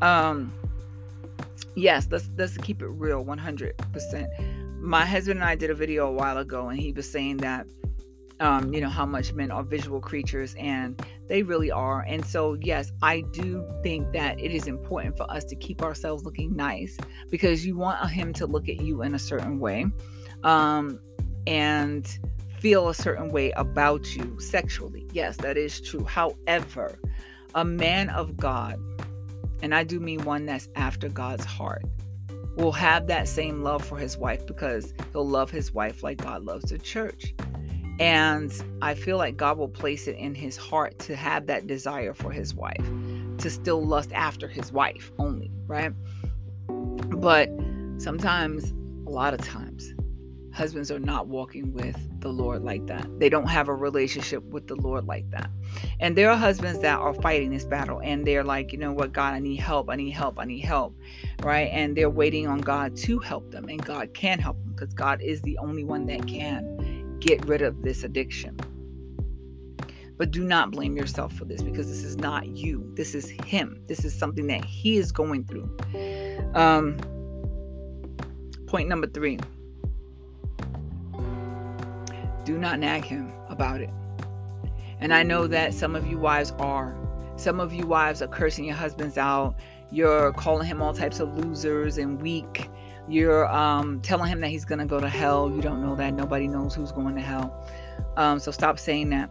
Um 0.00 0.52
yes 1.76 2.08
let's 2.10 2.28
let's 2.36 2.56
keep 2.58 2.82
it 2.82 2.88
real 2.88 3.24
100% 3.24 4.80
my 4.80 5.04
husband 5.04 5.40
and 5.40 5.48
i 5.48 5.54
did 5.54 5.70
a 5.70 5.74
video 5.74 6.06
a 6.08 6.12
while 6.12 6.38
ago 6.38 6.68
and 6.68 6.78
he 6.78 6.92
was 6.92 7.10
saying 7.10 7.36
that 7.38 7.66
um, 8.40 8.72
you 8.72 8.80
know, 8.80 8.88
how 8.88 9.04
much 9.04 9.34
men 9.34 9.50
are 9.50 9.62
visual 9.62 10.00
creatures, 10.00 10.54
and 10.58 11.00
they 11.28 11.42
really 11.42 11.70
are. 11.70 12.00
And 12.00 12.24
so, 12.24 12.54
yes, 12.54 12.90
I 13.02 13.20
do 13.32 13.64
think 13.82 14.12
that 14.12 14.40
it 14.40 14.50
is 14.50 14.66
important 14.66 15.16
for 15.16 15.30
us 15.30 15.44
to 15.44 15.56
keep 15.56 15.82
ourselves 15.82 16.24
looking 16.24 16.56
nice 16.56 16.96
because 17.30 17.66
you 17.66 17.76
want 17.76 18.10
him 18.10 18.32
to 18.34 18.46
look 18.46 18.68
at 18.68 18.80
you 18.80 19.02
in 19.02 19.14
a 19.14 19.18
certain 19.18 19.60
way 19.60 19.86
um, 20.42 20.98
and 21.46 22.18
feel 22.58 22.88
a 22.88 22.94
certain 22.94 23.28
way 23.28 23.50
about 23.52 24.16
you 24.16 24.40
sexually. 24.40 25.06
Yes, 25.12 25.36
that 25.38 25.58
is 25.58 25.80
true. 25.80 26.04
However, 26.04 26.98
a 27.54 27.64
man 27.64 28.08
of 28.08 28.38
God, 28.38 28.78
and 29.62 29.74
I 29.74 29.84
do 29.84 30.00
mean 30.00 30.24
one 30.24 30.46
that's 30.46 30.68
after 30.76 31.08
God's 31.08 31.44
heart, 31.44 31.84
will 32.56 32.72
have 32.72 33.06
that 33.06 33.28
same 33.28 33.62
love 33.62 33.84
for 33.84 33.96
his 33.96 34.16
wife 34.16 34.46
because 34.46 34.92
he'll 35.12 35.26
love 35.26 35.50
his 35.50 35.72
wife 35.72 36.02
like 36.02 36.18
God 36.18 36.44
loves 36.44 36.70
the 36.70 36.78
church. 36.78 37.34
And 37.98 38.52
I 38.80 38.94
feel 38.94 39.18
like 39.18 39.36
God 39.36 39.58
will 39.58 39.68
place 39.68 40.08
it 40.08 40.16
in 40.16 40.34
his 40.34 40.56
heart 40.56 40.98
to 41.00 41.16
have 41.16 41.46
that 41.46 41.66
desire 41.66 42.14
for 42.14 42.30
his 42.30 42.54
wife, 42.54 42.84
to 43.38 43.50
still 43.50 43.84
lust 43.84 44.10
after 44.12 44.48
his 44.48 44.72
wife 44.72 45.12
only, 45.18 45.50
right? 45.66 45.92
But 46.68 47.50
sometimes, 47.98 48.72
a 49.06 49.10
lot 49.10 49.34
of 49.34 49.40
times, 49.40 49.92
husbands 50.52 50.90
are 50.90 50.98
not 50.98 51.28
walking 51.28 51.72
with 51.72 51.96
the 52.20 52.28
Lord 52.28 52.62
like 52.62 52.86
that. 52.86 53.06
They 53.18 53.28
don't 53.28 53.48
have 53.48 53.68
a 53.68 53.74
relationship 53.74 54.42
with 54.44 54.66
the 54.66 54.74
Lord 54.74 55.06
like 55.06 55.30
that. 55.30 55.50
And 56.00 56.16
there 56.16 56.30
are 56.30 56.36
husbands 56.36 56.80
that 56.80 56.98
are 56.98 57.14
fighting 57.14 57.50
this 57.50 57.64
battle 57.64 58.00
and 58.02 58.26
they're 58.26 58.44
like, 58.44 58.72
you 58.72 58.78
know 58.78 58.92
what, 58.92 59.12
God, 59.12 59.34
I 59.34 59.38
need 59.38 59.60
help. 59.60 59.88
I 59.88 59.96
need 59.96 60.10
help. 60.10 60.38
I 60.38 60.44
need 60.44 60.64
help. 60.64 60.96
Right. 61.42 61.68
And 61.72 61.96
they're 61.96 62.10
waiting 62.10 62.46
on 62.46 62.58
God 62.58 62.96
to 62.98 63.18
help 63.18 63.50
them. 63.50 63.68
And 63.68 63.84
God 63.84 64.12
can 64.14 64.38
help 64.38 64.58
them 64.60 64.72
because 64.72 64.92
God 64.94 65.20
is 65.22 65.40
the 65.42 65.56
only 65.58 65.84
one 65.84 66.06
that 66.06 66.26
can 66.26 67.18
get 67.20 67.44
rid 67.46 67.62
of 67.62 67.82
this 67.82 68.02
addiction. 68.02 68.58
But 70.16 70.32
do 70.32 70.44
not 70.44 70.70
blame 70.70 70.96
yourself 70.96 71.32
for 71.32 71.46
this 71.46 71.62
because 71.62 71.88
this 71.88 72.04
is 72.04 72.18
not 72.18 72.46
you. 72.48 72.92
This 72.94 73.14
is 73.14 73.30
him. 73.30 73.82
This 73.86 74.04
is 74.04 74.14
something 74.14 74.46
that 74.48 74.64
he 74.64 74.98
is 74.98 75.12
going 75.12 75.44
through. 75.44 75.74
Um, 76.54 76.98
point 78.66 78.88
number 78.88 79.06
three 79.06 79.38
do 82.50 82.58
not 82.58 82.78
nag 82.78 83.04
him 83.04 83.32
about 83.48 83.80
it. 83.80 83.90
And 85.00 85.14
I 85.14 85.22
know 85.22 85.46
that 85.46 85.72
some 85.72 85.96
of 85.96 86.06
you 86.06 86.18
wives 86.18 86.52
are. 86.58 86.94
Some 87.36 87.60
of 87.60 87.72
you 87.72 87.86
wives 87.86 88.20
are 88.22 88.28
cursing 88.28 88.64
your 88.64 88.74
husbands 88.74 89.16
out. 89.16 89.54
You're 89.90 90.32
calling 90.32 90.66
him 90.66 90.82
all 90.82 90.92
types 90.92 91.20
of 91.20 91.36
losers 91.36 91.98
and 91.98 92.20
weak 92.20 92.68
you're 93.10 93.52
um, 93.52 94.00
telling 94.02 94.28
him 94.28 94.40
that 94.40 94.48
he's 94.48 94.64
going 94.64 94.78
to 94.78 94.86
go 94.86 95.00
to 95.00 95.08
hell. 95.08 95.50
You 95.50 95.60
don't 95.60 95.82
know 95.82 95.96
that. 95.96 96.14
Nobody 96.14 96.46
knows 96.46 96.76
who's 96.76 96.92
going 96.92 97.16
to 97.16 97.20
hell. 97.20 97.66
Um, 98.16 98.38
so 98.38 98.52
stop 98.52 98.78
saying 98.78 99.10
that. 99.10 99.30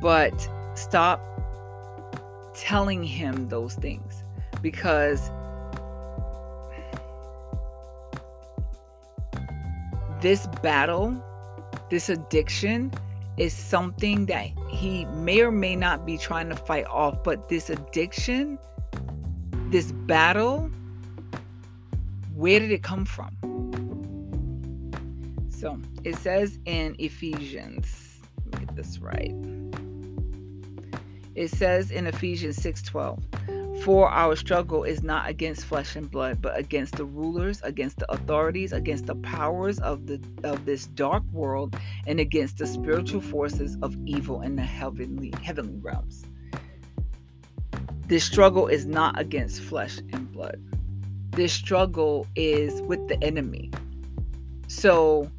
But 0.00 0.48
stop 0.74 1.22
telling 2.54 3.04
him 3.04 3.48
those 3.48 3.74
things 3.74 4.22
because 4.62 5.30
this 10.22 10.46
battle, 10.62 11.22
this 11.94 12.08
addiction, 12.08 12.90
is 13.36 13.52
something 13.52 14.26
that 14.26 14.48
he 14.68 15.04
may 15.04 15.40
or 15.42 15.52
may 15.52 15.76
not 15.76 16.04
be 16.04 16.18
trying 16.18 16.48
to 16.48 16.56
fight 16.56 16.86
off. 16.86 17.22
But 17.22 17.48
this 17.48 17.70
addiction, 17.70 18.58
this 19.70 19.92
battle, 19.92 20.68
where 22.34 22.58
did 22.58 22.72
it 22.72 22.82
come 22.82 23.04
from? 23.04 23.36
So 25.50 25.78
it 26.02 26.16
says 26.16 26.58
in 26.64 26.96
Ephesians, 26.98 28.20
get 28.50 28.74
this 28.74 28.98
right. 28.98 29.32
It 31.36 31.50
says 31.50 31.92
in 31.92 32.08
Ephesians 32.08 32.56
6:12, 32.56 33.22
for 33.82 34.08
our 34.08 34.36
struggle 34.36 34.84
is 34.84 35.02
not 35.02 35.28
against 35.28 35.64
flesh 35.64 35.96
and 35.96 36.10
blood, 36.10 36.40
but 36.40 36.56
against 36.58 36.96
the 36.96 37.04
rulers, 37.04 37.60
against 37.62 37.98
the 37.98 38.10
authorities, 38.10 38.72
against 38.72 39.06
the 39.06 39.16
powers 39.16 39.78
of 39.80 40.06
the 40.06 40.20
of 40.44 40.64
this 40.64 40.86
dark 40.86 41.22
world, 41.32 41.76
and 42.06 42.20
against 42.20 42.58
the 42.58 42.66
spiritual 42.66 43.20
forces 43.20 43.76
of 43.82 43.96
evil 44.06 44.42
in 44.42 44.56
the 44.56 44.62
heavenly 44.62 45.32
heavenly 45.42 45.78
realms. 45.80 46.24
This 48.06 48.24
struggle 48.24 48.68
is 48.68 48.86
not 48.86 49.18
against 49.18 49.62
flesh 49.62 49.98
and 50.12 50.30
blood 50.30 50.62
this 51.34 51.52
struggle 51.52 52.26
is 52.36 52.80
with 52.82 53.08
the 53.08 53.22
enemy. 53.22 53.70
So, 54.68 55.30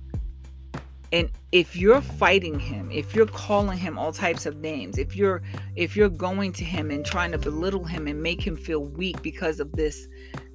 and 1.15 1.31
if 1.53 1.77
you're 1.77 2.01
fighting 2.01 2.59
him, 2.59 2.91
if 2.91 3.15
you're 3.15 3.25
calling 3.25 3.77
him 3.77 3.97
all 3.97 4.11
types 4.11 4.45
of 4.45 4.57
names, 4.57 4.97
if 4.97 5.15
you're 5.15 5.41
if 5.77 5.95
you're 5.95 6.09
going 6.09 6.51
to 6.51 6.65
him 6.65 6.91
and 6.91 7.05
trying 7.05 7.31
to 7.31 7.37
belittle 7.37 7.85
him 7.85 8.05
and 8.07 8.21
make 8.21 8.45
him 8.45 8.57
feel 8.57 8.83
weak 8.83 9.21
because 9.21 9.61
of 9.61 9.71
this 9.71 10.09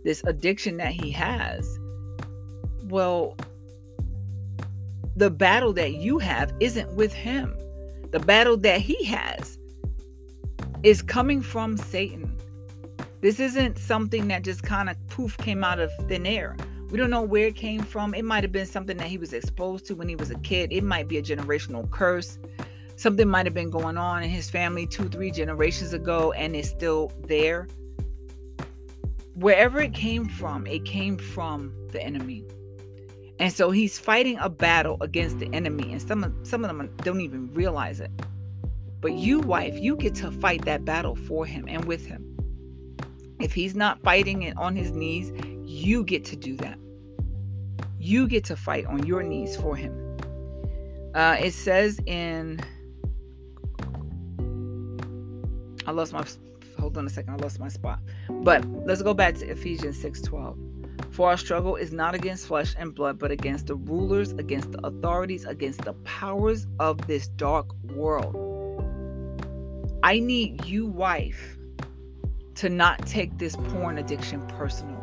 this 0.05 0.23
addiction 0.25 0.76
that 0.76 0.93
he 0.93 1.11
has, 1.12 1.79
well, 2.85 3.38
the 5.17 5.31
battle 5.31 5.73
that 5.73 5.95
you 5.95 6.19
have 6.19 6.52
isn't 6.61 6.95
with 6.95 7.14
him. 7.14 7.57
The 8.11 8.21
battle 8.21 8.59
that 8.59 8.83
he 8.83 9.02
has 9.05 9.59
is 10.83 11.00
coming 11.00 11.40
from 11.40 11.79
Satan. 11.79 12.38
This 13.23 13.40
isn't 13.40 13.79
something 13.79 14.29
that 14.29 14.45
just 14.45 14.62
kind 14.62 14.90
of 14.90 14.97
poof 15.09 15.38
came 15.38 15.64
out 15.64 15.79
of 15.79 15.90
thin 16.07 16.26
air. 16.26 16.55
We 16.90 16.99
don't 16.99 17.11
know 17.11 17.23
where 17.23 17.47
it 17.47 17.54
came 17.54 17.82
from. 17.82 18.14
It 18.14 18.25
might 18.25 18.42
have 18.42 18.52
been 18.52 18.66
something 18.66 18.97
that 18.97 19.06
he 19.06 19.16
was 19.16 19.32
exposed 19.32 19.87
to 19.87 19.94
when 19.94 20.09
he 20.09 20.16
was 20.16 20.30
a 20.30 20.38
kid. 20.40 20.73
It 20.73 20.82
might 20.82 21.06
be 21.06 21.18
a 21.18 21.23
generational 21.23 21.88
curse. 21.90 22.38
Something 22.97 23.28
might 23.28 23.47
have 23.47 23.54
been 23.54 23.70
going 23.70 23.97
on 23.97 24.23
in 24.23 24.28
his 24.28 24.50
family 24.50 24.87
two, 24.87 25.09
three 25.09 25.30
generations 25.30 25.92
ago, 25.92 26.32
and 26.32 26.56
it's 26.56 26.68
still 26.68 27.12
there. 27.26 27.68
Wherever 29.35 29.80
it 29.80 29.94
came 29.94 30.28
from, 30.28 30.66
it 30.66 30.85
came 30.85 31.16
from 31.16 31.73
the 31.92 32.02
enemy. 32.02 32.44
And 33.38 33.52
so 33.52 33.70
he's 33.70 33.99
fighting 33.99 34.37
a 34.38 34.50
battle 34.50 34.99
against 35.00 35.38
the 35.38 35.49
enemy, 35.54 35.92
and 35.92 36.02
some 36.02 36.25
of, 36.25 36.35
some 36.42 36.62
of 36.64 36.68
them 36.68 36.94
don't 36.99 37.23
even 37.23 37.54
realize 37.54 38.00
it. 38.00 38.11
But 39.00 39.12
you, 39.12 39.40
wife, 39.40 39.78
you 39.78 39.97
get 39.97 40.14
to 40.16 40.30
fight 40.30 40.66
that 40.66 40.85
battle 40.85 41.14
for 41.14 41.47
him 41.47 41.66
and 41.68 41.87
with 41.87 42.04
him. 42.04 42.37
If 43.38 43.54
he's 43.54 43.75
not 43.75 44.02
fighting 44.02 44.42
it 44.42 44.54
on 44.59 44.76
his 44.76 44.90
knees, 44.90 45.32
you 45.81 46.05
get 46.05 46.25
to 46.27 46.37
do 46.37 46.57
that. 46.59 46.79
You 47.99 48.29
get 48.29 48.45
to 48.45 48.57
fight 48.57 48.87
on 48.87 49.07
your 49.07 49.23
knees 49.23 49.57
for 49.57 49.77
him. 49.77 50.17
Uh, 51.15 51.37
it 51.41 51.53
says 51.53 52.01
in. 52.07 52.61
I 55.87 55.91
lost 55.93 56.13
my. 56.13 56.25
Hold 56.79 56.97
on 56.97 57.07
a 57.07 57.11
second. 57.11 57.35
I 57.35 57.37
lost 57.37 57.59
my 57.59 57.69
spot. 57.69 58.01
But 58.29 58.65
let's 58.87 59.03
go 59.03 59.13
back 59.13 59.35
to 59.37 59.47
Ephesians 59.47 60.01
6 60.01 60.23
12. 60.23 60.59
For 61.11 61.29
our 61.29 61.37
struggle 61.37 61.77
is 61.77 61.93
not 61.93 62.15
against 62.15 62.47
flesh 62.47 62.75
and 62.79 62.95
blood, 62.95 63.19
but 63.19 63.31
against 63.31 63.67
the 63.67 63.75
rulers, 63.75 64.33
against 64.33 64.73
the 64.73 64.87
authorities, 64.87 65.45
against 65.45 65.83
the 65.83 65.95
powers 66.05 66.67
of 66.79 67.07
this 67.07 67.29
dark 67.29 67.75
world. 67.95 68.37
I 70.03 70.19
need 70.19 70.65
you, 70.65 70.87
wife, 70.87 71.59
to 72.57 72.69
not 72.69 73.07
take 73.07 73.37
this 73.39 73.57
porn 73.57 73.99
addiction 73.99 74.47
personal. 74.47 75.00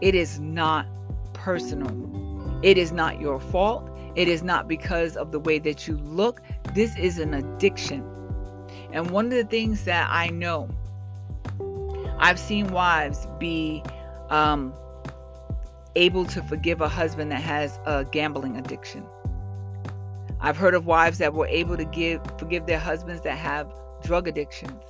It 0.00 0.14
is 0.14 0.38
not 0.40 0.86
personal. 1.32 2.60
It 2.62 2.78
is 2.78 2.92
not 2.92 3.20
your 3.20 3.40
fault. 3.40 3.90
It 4.14 4.28
is 4.28 4.42
not 4.42 4.66
because 4.66 5.16
of 5.16 5.30
the 5.30 5.38
way 5.38 5.58
that 5.58 5.86
you 5.86 5.96
look. 5.98 6.40
This 6.74 6.96
is 6.96 7.18
an 7.18 7.34
addiction. 7.34 8.04
And 8.92 9.10
one 9.10 9.26
of 9.26 9.32
the 9.32 9.44
things 9.44 9.84
that 9.84 10.08
I 10.10 10.28
know, 10.28 10.68
I've 12.18 12.38
seen 12.38 12.68
wives 12.68 13.26
be 13.38 13.82
um, 14.30 14.72
able 15.96 16.24
to 16.26 16.42
forgive 16.42 16.80
a 16.80 16.88
husband 16.88 17.30
that 17.32 17.42
has 17.42 17.78
a 17.84 18.04
gambling 18.04 18.56
addiction. 18.56 19.04
I've 20.40 20.56
heard 20.56 20.74
of 20.74 20.86
wives 20.86 21.18
that 21.18 21.34
were 21.34 21.46
able 21.46 21.76
to 21.76 21.84
give 21.84 22.20
forgive 22.38 22.66
their 22.66 22.78
husbands 22.78 23.22
that 23.22 23.36
have 23.36 23.72
drug 24.02 24.28
addictions. 24.28 24.82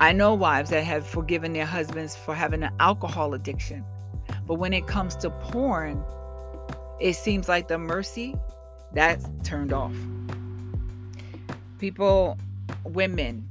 I 0.00 0.12
know 0.12 0.32
wives 0.32 0.70
that 0.70 0.82
have 0.84 1.06
forgiven 1.06 1.52
their 1.52 1.66
husbands 1.66 2.16
for 2.16 2.34
having 2.34 2.62
an 2.62 2.72
alcohol 2.80 3.34
addiction. 3.34 3.84
But 4.46 4.54
when 4.54 4.72
it 4.72 4.86
comes 4.86 5.14
to 5.16 5.28
porn, 5.28 6.02
it 7.00 7.16
seems 7.16 7.50
like 7.50 7.68
the 7.68 7.76
mercy 7.76 8.34
that's 8.94 9.26
turned 9.44 9.74
off. 9.74 9.92
People, 11.78 12.38
women, 12.84 13.46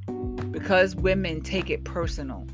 because 0.49 0.95
women 0.95 1.41
take 1.41 1.69
it 1.69 1.83
personal, 1.83 2.47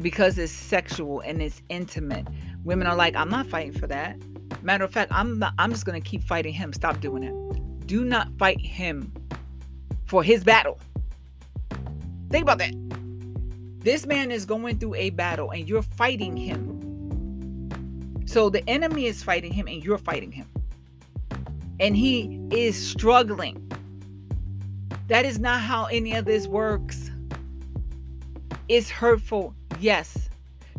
because 0.00 0.38
it's 0.38 0.52
sexual 0.52 1.18
and 1.20 1.42
it's 1.42 1.62
intimate, 1.68 2.28
women 2.62 2.86
are 2.86 2.94
like, 2.94 3.16
I'm 3.16 3.28
not 3.28 3.48
fighting 3.48 3.72
for 3.72 3.88
that. 3.88 4.16
Matter 4.62 4.84
of 4.84 4.92
fact, 4.92 5.10
I'm 5.12 5.40
not, 5.40 5.54
I'm 5.58 5.72
just 5.72 5.84
gonna 5.84 6.00
keep 6.00 6.22
fighting 6.22 6.54
him. 6.54 6.72
Stop 6.72 7.00
doing 7.00 7.24
it. 7.24 7.86
Do 7.88 8.04
not 8.04 8.28
fight 8.38 8.60
him 8.60 9.12
for 10.04 10.22
his 10.22 10.44
battle. 10.44 10.78
Think 12.30 12.44
about 12.44 12.58
that. 12.58 13.01
This 13.82 14.06
man 14.06 14.30
is 14.30 14.44
going 14.44 14.78
through 14.78 14.94
a 14.94 15.10
battle 15.10 15.50
and 15.50 15.68
you're 15.68 15.82
fighting 15.82 16.36
him. 16.36 18.22
So 18.26 18.48
the 18.48 18.68
enemy 18.68 19.06
is 19.06 19.22
fighting 19.22 19.52
him 19.52 19.66
and 19.66 19.82
you're 19.82 19.98
fighting 19.98 20.32
him. 20.32 20.48
And 21.80 21.96
he 21.96 22.40
is 22.50 22.76
struggling. 22.76 23.70
That 25.08 25.24
is 25.24 25.38
not 25.38 25.60
how 25.60 25.86
any 25.86 26.14
of 26.14 26.24
this 26.24 26.46
works. 26.46 27.10
It's 28.68 28.88
hurtful, 28.88 29.54
yes 29.80 30.30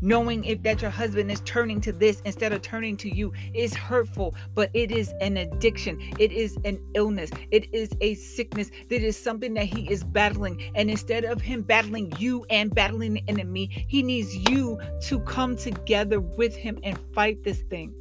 knowing 0.03 0.43
if 0.43 0.61
that 0.63 0.81
your 0.81 0.91
husband 0.91 1.31
is 1.31 1.41
turning 1.45 1.79
to 1.79 1.93
this 1.93 2.21
instead 2.25 2.51
of 2.51 2.61
turning 2.61 2.97
to 2.97 3.09
you 3.09 3.31
is 3.53 3.73
hurtful 3.73 4.35
but 4.53 4.69
it 4.73 4.91
is 4.91 5.13
an 5.21 5.37
addiction. 5.37 5.97
It 6.19 6.31
is 6.33 6.57
an 6.65 6.77
illness. 6.93 7.31
It 7.51 7.73
is 7.73 7.89
a 8.01 8.15
sickness 8.15 8.69
that 8.89 9.01
is 9.01 9.17
something 9.17 9.53
that 9.53 9.65
he 9.65 9.89
is 9.89 10.03
battling. 10.03 10.61
And 10.75 10.91
instead 10.91 11.23
of 11.23 11.41
him 11.41 11.61
battling 11.61 12.11
you 12.19 12.45
and 12.49 12.75
battling 12.75 13.13
the 13.13 13.23
enemy 13.29 13.85
he 13.87 14.03
needs 14.03 14.35
you 14.49 14.77
to 15.03 15.19
come 15.21 15.55
together 15.55 16.19
with 16.19 16.53
him 16.53 16.79
and 16.83 16.99
fight 17.15 17.43
this 17.43 17.61
thing. 17.61 17.95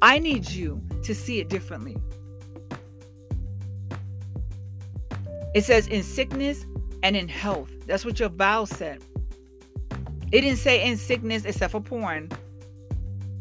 I 0.00 0.20
need 0.20 0.48
you 0.48 0.80
to 1.02 1.14
see 1.14 1.40
it 1.40 1.48
differently. 1.48 1.96
It 5.54 5.64
says 5.64 5.88
in 5.88 6.04
sickness 6.04 6.64
and 7.02 7.16
in 7.16 7.26
health. 7.26 7.70
That's 7.86 8.04
what 8.04 8.20
your 8.20 8.28
vow 8.28 8.64
said 8.64 9.02
it 10.32 10.40
didn't 10.40 10.58
say 10.58 10.86
in 10.86 10.96
sickness 10.96 11.44
except 11.44 11.72
for 11.72 11.80
porn. 11.80 12.30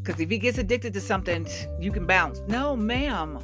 Because 0.04 0.20
if 0.20 0.30
he 0.30 0.38
gets 0.38 0.58
addicted 0.58 0.94
to 0.94 1.02
something, 1.02 1.48
you 1.80 1.92
can 1.92 2.06
bounce. 2.06 2.42
No, 2.48 2.76
ma'am. 2.76 3.40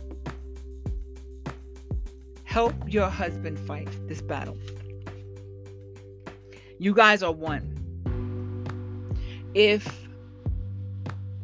Help 2.43 2.73
your 2.87 3.09
husband 3.09 3.59
fight 3.59 3.87
this 4.07 4.21
battle. 4.21 4.57
You 6.79 6.93
guys 6.93 7.23
are 7.23 7.31
one. 7.31 7.73
If 9.53 10.07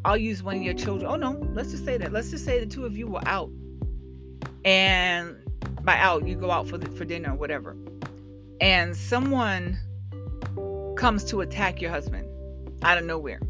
I'll 0.05 0.17
use 0.17 0.43
one 0.43 0.57
of 0.57 0.61
your 0.61 0.73
children. 0.73 1.09
Oh 1.09 1.15
no, 1.15 1.31
let's 1.53 1.71
just 1.71 1.85
say 1.85 1.97
that. 1.97 2.11
Let's 2.11 2.29
just 2.29 2.43
say 2.43 2.59
the 2.59 2.65
two 2.65 2.85
of 2.85 2.97
you 2.97 3.07
were 3.07 3.25
out. 3.25 3.49
And 4.65 5.37
by 5.83 5.97
out, 5.97 6.27
you 6.27 6.35
go 6.35 6.51
out 6.51 6.67
for 6.67 6.77
the, 6.77 6.89
for 6.91 7.05
dinner 7.05 7.31
or 7.31 7.35
whatever. 7.35 7.77
And 8.59 8.95
someone 8.95 9.77
comes 11.03 11.25
to 11.25 11.41
attack 11.41 11.81
your 11.81 11.91
husband 11.91 12.25
out 12.81 12.97
of 12.97 13.03
nowhere. 13.03 13.41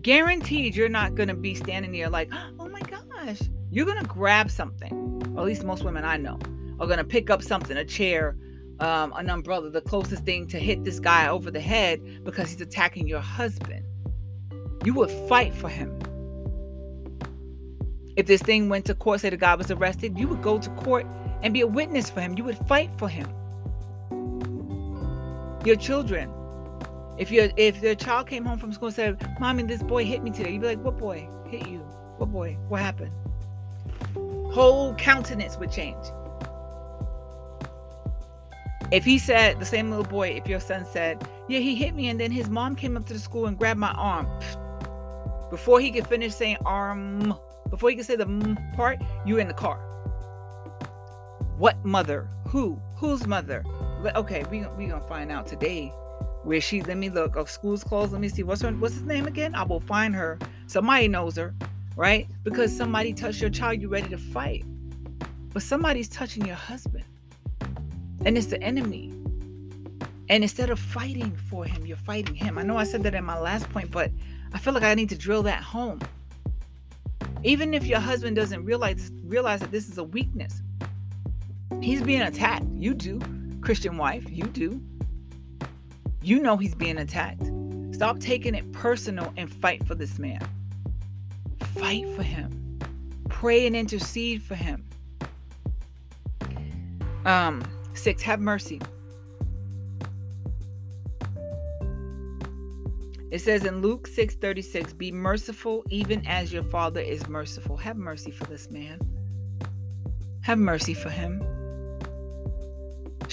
Guaranteed 0.00 0.76
you're 0.76 0.88
not 0.88 1.16
going 1.16 1.28
to 1.28 1.34
be 1.34 1.52
standing 1.52 1.90
there 1.90 2.08
like, 2.08 2.30
oh 2.60 2.68
my 2.68 2.80
gosh. 2.82 3.40
You're 3.72 3.86
going 3.86 3.98
to 3.98 4.06
grab 4.06 4.48
something. 4.48 5.32
Or 5.34 5.40
at 5.40 5.46
least 5.46 5.64
most 5.64 5.82
women 5.82 6.04
I 6.04 6.18
know 6.18 6.38
are 6.78 6.86
going 6.86 6.98
to 6.98 7.04
pick 7.04 7.28
up 7.28 7.42
something, 7.42 7.76
a 7.76 7.84
chair, 7.84 8.36
um, 8.78 9.12
an 9.16 9.30
umbrella, 9.30 9.68
the 9.70 9.80
closest 9.80 10.24
thing 10.24 10.46
to 10.46 10.60
hit 10.60 10.84
this 10.84 11.00
guy 11.00 11.26
over 11.26 11.50
the 11.50 11.60
head 11.60 12.00
because 12.22 12.50
he's 12.50 12.60
attacking 12.60 13.08
your 13.08 13.18
husband. 13.18 13.84
You 14.84 14.94
would 14.94 15.10
fight 15.28 15.52
for 15.52 15.68
him. 15.68 15.98
If 18.14 18.26
this 18.26 18.42
thing 18.42 18.68
went 18.68 18.84
to 18.84 18.94
court, 18.94 19.22
say 19.22 19.30
the 19.30 19.36
guy 19.36 19.56
was 19.56 19.72
arrested, 19.72 20.16
you 20.16 20.28
would 20.28 20.40
go 20.40 20.60
to 20.60 20.70
court 20.70 21.04
and 21.42 21.52
be 21.52 21.62
a 21.62 21.66
witness 21.66 22.10
for 22.10 22.20
him. 22.20 22.38
You 22.38 22.44
would 22.44 22.58
fight 22.68 22.90
for 22.96 23.08
him 23.08 23.26
your 25.66 25.76
children. 25.76 26.30
If 27.18 27.30
your 27.30 27.50
if 27.56 27.82
your 27.82 27.94
child 27.94 28.28
came 28.28 28.44
home 28.44 28.58
from 28.58 28.72
school 28.72 28.88
and 28.88 28.94
said, 28.94 29.38
"Mommy, 29.40 29.62
this 29.64 29.82
boy 29.82 30.04
hit 30.04 30.22
me 30.22 30.30
today," 30.30 30.52
you'd 30.52 30.62
be 30.62 30.68
like, 30.68 30.84
"What 30.84 30.98
boy 30.98 31.28
hit 31.48 31.68
you? 31.68 31.80
What 32.18 32.30
boy? 32.32 32.56
What 32.68 32.80
happened?" 32.80 33.12
Whole 34.52 34.94
countenance 34.94 35.56
would 35.58 35.70
change. 35.70 36.04
If 38.90 39.04
he 39.04 39.18
said 39.18 39.58
the 39.58 39.64
same 39.64 39.88
little 39.90 40.04
boy, 40.04 40.28
if 40.30 40.46
your 40.46 40.60
son 40.60 40.84
said, 40.84 41.26
"Yeah, 41.48 41.60
he 41.60 41.74
hit 41.74 41.94
me," 41.94 42.08
and 42.08 42.20
then 42.20 42.30
his 42.30 42.48
mom 42.48 42.76
came 42.76 42.96
up 42.96 43.06
to 43.06 43.12
the 43.12 43.18
school 43.18 43.46
and 43.46 43.58
grabbed 43.58 43.80
my 43.80 43.92
arm, 43.92 44.26
before 45.50 45.80
he 45.80 45.90
could 45.90 46.06
finish 46.06 46.34
saying 46.34 46.56
arm, 46.64 47.34
before 47.68 47.90
he 47.90 47.96
could 47.96 48.06
say 48.06 48.16
the 48.16 48.56
part, 48.74 49.00
you're 49.26 49.38
in 49.38 49.48
the 49.48 49.54
car. 49.54 49.78
What 51.58 51.84
mother? 51.84 52.28
Who? 52.48 52.80
Whose 52.96 53.26
mother? 53.26 53.62
Okay, 54.10 54.44
we 54.50 54.66
we 54.76 54.86
gonna 54.86 55.00
find 55.00 55.30
out 55.30 55.46
today 55.46 55.92
where 56.44 56.60
she. 56.60 56.82
Let 56.82 56.96
me 56.96 57.10
look. 57.10 57.36
Oh, 57.36 57.44
school's 57.44 57.84
closed. 57.84 58.12
Let 58.12 58.20
me 58.20 58.28
see. 58.28 58.42
What's 58.42 58.62
her? 58.62 58.70
What's 58.72 58.94
his 58.94 59.04
name 59.04 59.26
again? 59.26 59.54
I 59.54 59.62
will 59.62 59.80
find 59.80 60.14
her. 60.14 60.38
Somebody 60.66 61.08
knows 61.08 61.36
her, 61.36 61.54
right? 61.96 62.28
Because 62.42 62.76
somebody 62.76 63.12
touched 63.12 63.40
your 63.40 63.50
child. 63.50 63.80
You 63.80 63.88
ready 63.88 64.08
to 64.08 64.18
fight, 64.18 64.64
but 65.52 65.62
somebody's 65.62 66.08
touching 66.08 66.44
your 66.46 66.56
husband, 66.56 67.04
and 68.24 68.36
it's 68.36 68.48
the 68.48 68.62
enemy. 68.62 69.12
And 70.28 70.42
instead 70.42 70.70
of 70.70 70.78
fighting 70.78 71.36
for 71.50 71.64
him, 71.64 71.84
you're 71.84 71.96
fighting 71.96 72.34
him. 72.34 72.56
I 72.56 72.62
know 72.62 72.76
I 72.76 72.84
said 72.84 73.02
that 73.02 73.14
in 73.14 73.24
my 73.24 73.38
last 73.38 73.68
point, 73.70 73.90
but 73.90 74.10
I 74.54 74.58
feel 74.58 74.72
like 74.72 74.82
I 74.82 74.94
need 74.94 75.10
to 75.10 75.18
drill 75.18 75.42
that 75.42 75.62
home. 75.62 76.00
Even 77.44 77.74
if 77.74 77.84
your 77.86 77.98
husband 78.00 78.36
doesn't 78.36 78.64
realize 78.64 79.10
realize 79.24 79.60
that 79.60 79.70
this 79.70 79.88
is 79.88 79.98
a 79.98 80.04
weakness, 80.04 80.62
he's 81.80 82.02
being 82.02 82.22
attacked. 82.22 82.64
You 82.74 82.94
do. 82.94 83.20
Christian 83.62 83.96
wife, 83.96 84.24
you 84.28 84.44
do. 84.44 84.82
You 86.20 86.40
know 86.40 86.56
he's 86.56 86.74
being 86.74 86.98
attacked. 86.98 87.50
Stop 87.92 88.18
taking 88.18 88.54
it 88.54 88.70
personal 88.72 89.32
and 89.36 89.52
fight 89.52 89.86
for 89.86 89.94
this 89.94 90.18
man. 90.18 90.40
Fight 91.76 92.08
for 92.16 92.22
him. 92.22 92.78
Pray 93.28 93.66
and 93.66 93.76
intercede 93.76 94.42
for 94.42 94.56
him. 94.56 94.84
Um, 97.24 97.62
six, 97.94 98.22
have 98.22 98.40
mercy. 98.40 98.80
It 103.30 103.40
says 103.40 103.64
in 103.64 103.80
Luke 103.80 104.06
6 104.08 104.34
36, 104.34 104.92
be 104.92 105.10
merciful 105.10 105.84
even 105.88 106.26
as 106.26 106.52
your 106.52 106.64
father 106.64 107.00
is 107.00 107.26
merciful. 107.28 107.76
Have 107.76 107.96
mercy 107.96 108.30
for 108.30 108.44
this 108.44 108.70
man. 108.70 108.98
Have 110.42 110.58
mercy 110.58 110.92
for 110.94 111.08
him. 111.08 111.42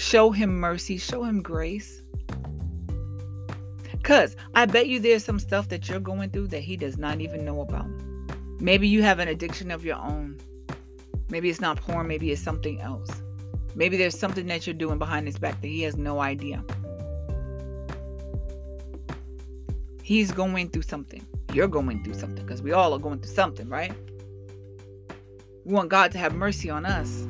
Show 0.00 0.30
him 0.30 0.58
mercy. 0.58 0.96
Show 0.96 1.24
him 1.24 1.42
grace. 1.42 2.00
Because 3.92 4.34
I 4.54 4.64
bet 4.64 4.86
you 4.86 4.98
there's 4.98 5.22
some 5.22 5.38
stuff 5.38 5.68
that 5.68 5.90
you're 5.90 6.00
going 6.00 6.30
through 6.30 6.46
that 6.48 6.62
he 6.62 6.74
does 6.74 6.96
not 6.96 7.20
even 7.20 7.44
know 7.44 7.60
about. 7.60 7.86
Maybe 8.60 8.88
you 8.88 9.02
have 9.02 9.18
an 9.18 9.28
addiction 9.28 9.70
of 9.70 9.84
your 9.84 9.98
own. 9.98 10.40
Maybe 11.28 11.50
it's 11.50 11.60
not 11.60 11.76
porn. 11.76 12.08
Maybe 12.08 12.32
it's 12.32 12.40
something 12.40 12.80
else. 12.80 13.10
Maybe 13.74 13.98
there's 13.98 14.18
something 14.18 14.46
that 14.46 14.66
you're 14.66 14.72
doing 14.72 14.98
behind 14.98 15.26
his 15.26 15.38
back 15.38 15.60
that 15.60 15.68
he 15.68 15.82
has 15.82 15.98
no 15.98 16.20
idea. 16.20 16.64
He's 20.02 20.32
going 20.32 20.70
through 20.70 20.82
something. 20.82 21.26
You're 21.52 21.68
going 21.68 22.02
through 22.02 22.14
something 22.14 22.46
because 22.46 22.62
we 22.62 22.72
all 22.72 22.94
are 22.94 22.98
going 22.98 23.20
through 23.20 23.34
something, 23.34 23.68
right? 23.68 23.92
We 25.66 25.74
want 25.74 25.90
God 25.90 26.10
to 26.12 26.18
have 26.18 26.34
mercy 26.34 26.70
on 26.70 26.86
us. 26.86 27.26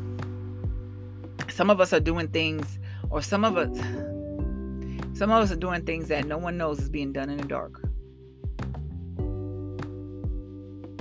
Some 1.61 1.69
of 1.69 1.79
us 1.79 1.93
are 1.93 2.01
doing 2.01 2.29
things, 2.29 2.79
or 3.11 3.21
some 3.21 3.45
of 3.45 3.59
us, 3.59 3.69
some 5.13 5.31
of 5.31 5.43
us 5.43 5.53
are 5.53 5.57
doing 5.57 5.85
things 5.85 6.09
that 6.09 6.25
no 6.25 6.39
one 6.39 6.57
knows 6.57 6.81
is 6.81 6.89
being 6.89 7.13
done 7.13 7.29
in 7.29 7.37
the 7.37 7.45
dark. 7.45 7.87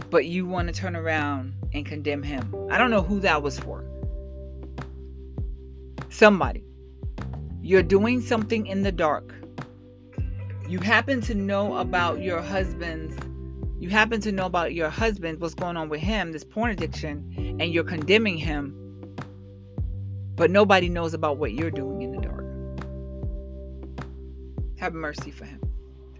But 0.10 0.26
you 0.26 0.46
want 0.46 0.68
to 0.68 0.74
turn 0.74 0.98
around 0.98 1.54
and 1.74 1.86
condemn 1.86 2.24
him. 2.24 2.54
I 2.70 2.78
don't 2.78 2.92
know 2.92 3.02
who 3.02 3.22
that 3.22 3.42
was 3.42 3.58
for. 3.58 3.86
Somebody. 6.10 6.66
You're 7.62 7.82
doing 7.82 8.20
something 8.20 8.68
in 8.68 8.84
the 8.84 8.92
dark 8.92 9.34
you 10.68 10.80
happen 10.80 11.22
to 11.22 11.36
know 11.36 11.78
about 11.78 12.22
your 12.22 12.42
husband's 12.42 13.18
you 13.80 13.90
happen 13.90 14.20
to 14.20 14.32
know 14.34 14.46
about 14.46 14.74
your 14.74 14.90
husband 14.90 15.40
what's 15.40 15.56
going 15.56 15.78
on 15.78 15.88
with 15.88 16.02
him 16.02 16.34
this 16.34 16.44
porn 16.44 16.70
addiction 16.70 17.58
and 17.62 17.74
you're 17.74 17.86
condemning 17.86 18.38
him 18.38 18.76
but 20.40 20.50
nobody 20.50 20.90
knows 20.90 21.14
about 21.14 21.38
what 21.38 21.54
you're 21.54 21.70
doing 21.70 22.02
in 22.02 22.12
the 22.12 22.22
dark 22.22 22.44
have 24.80 24.94
mercy 24.94 25.30
for 25.30 25.46
him 25.46 25.62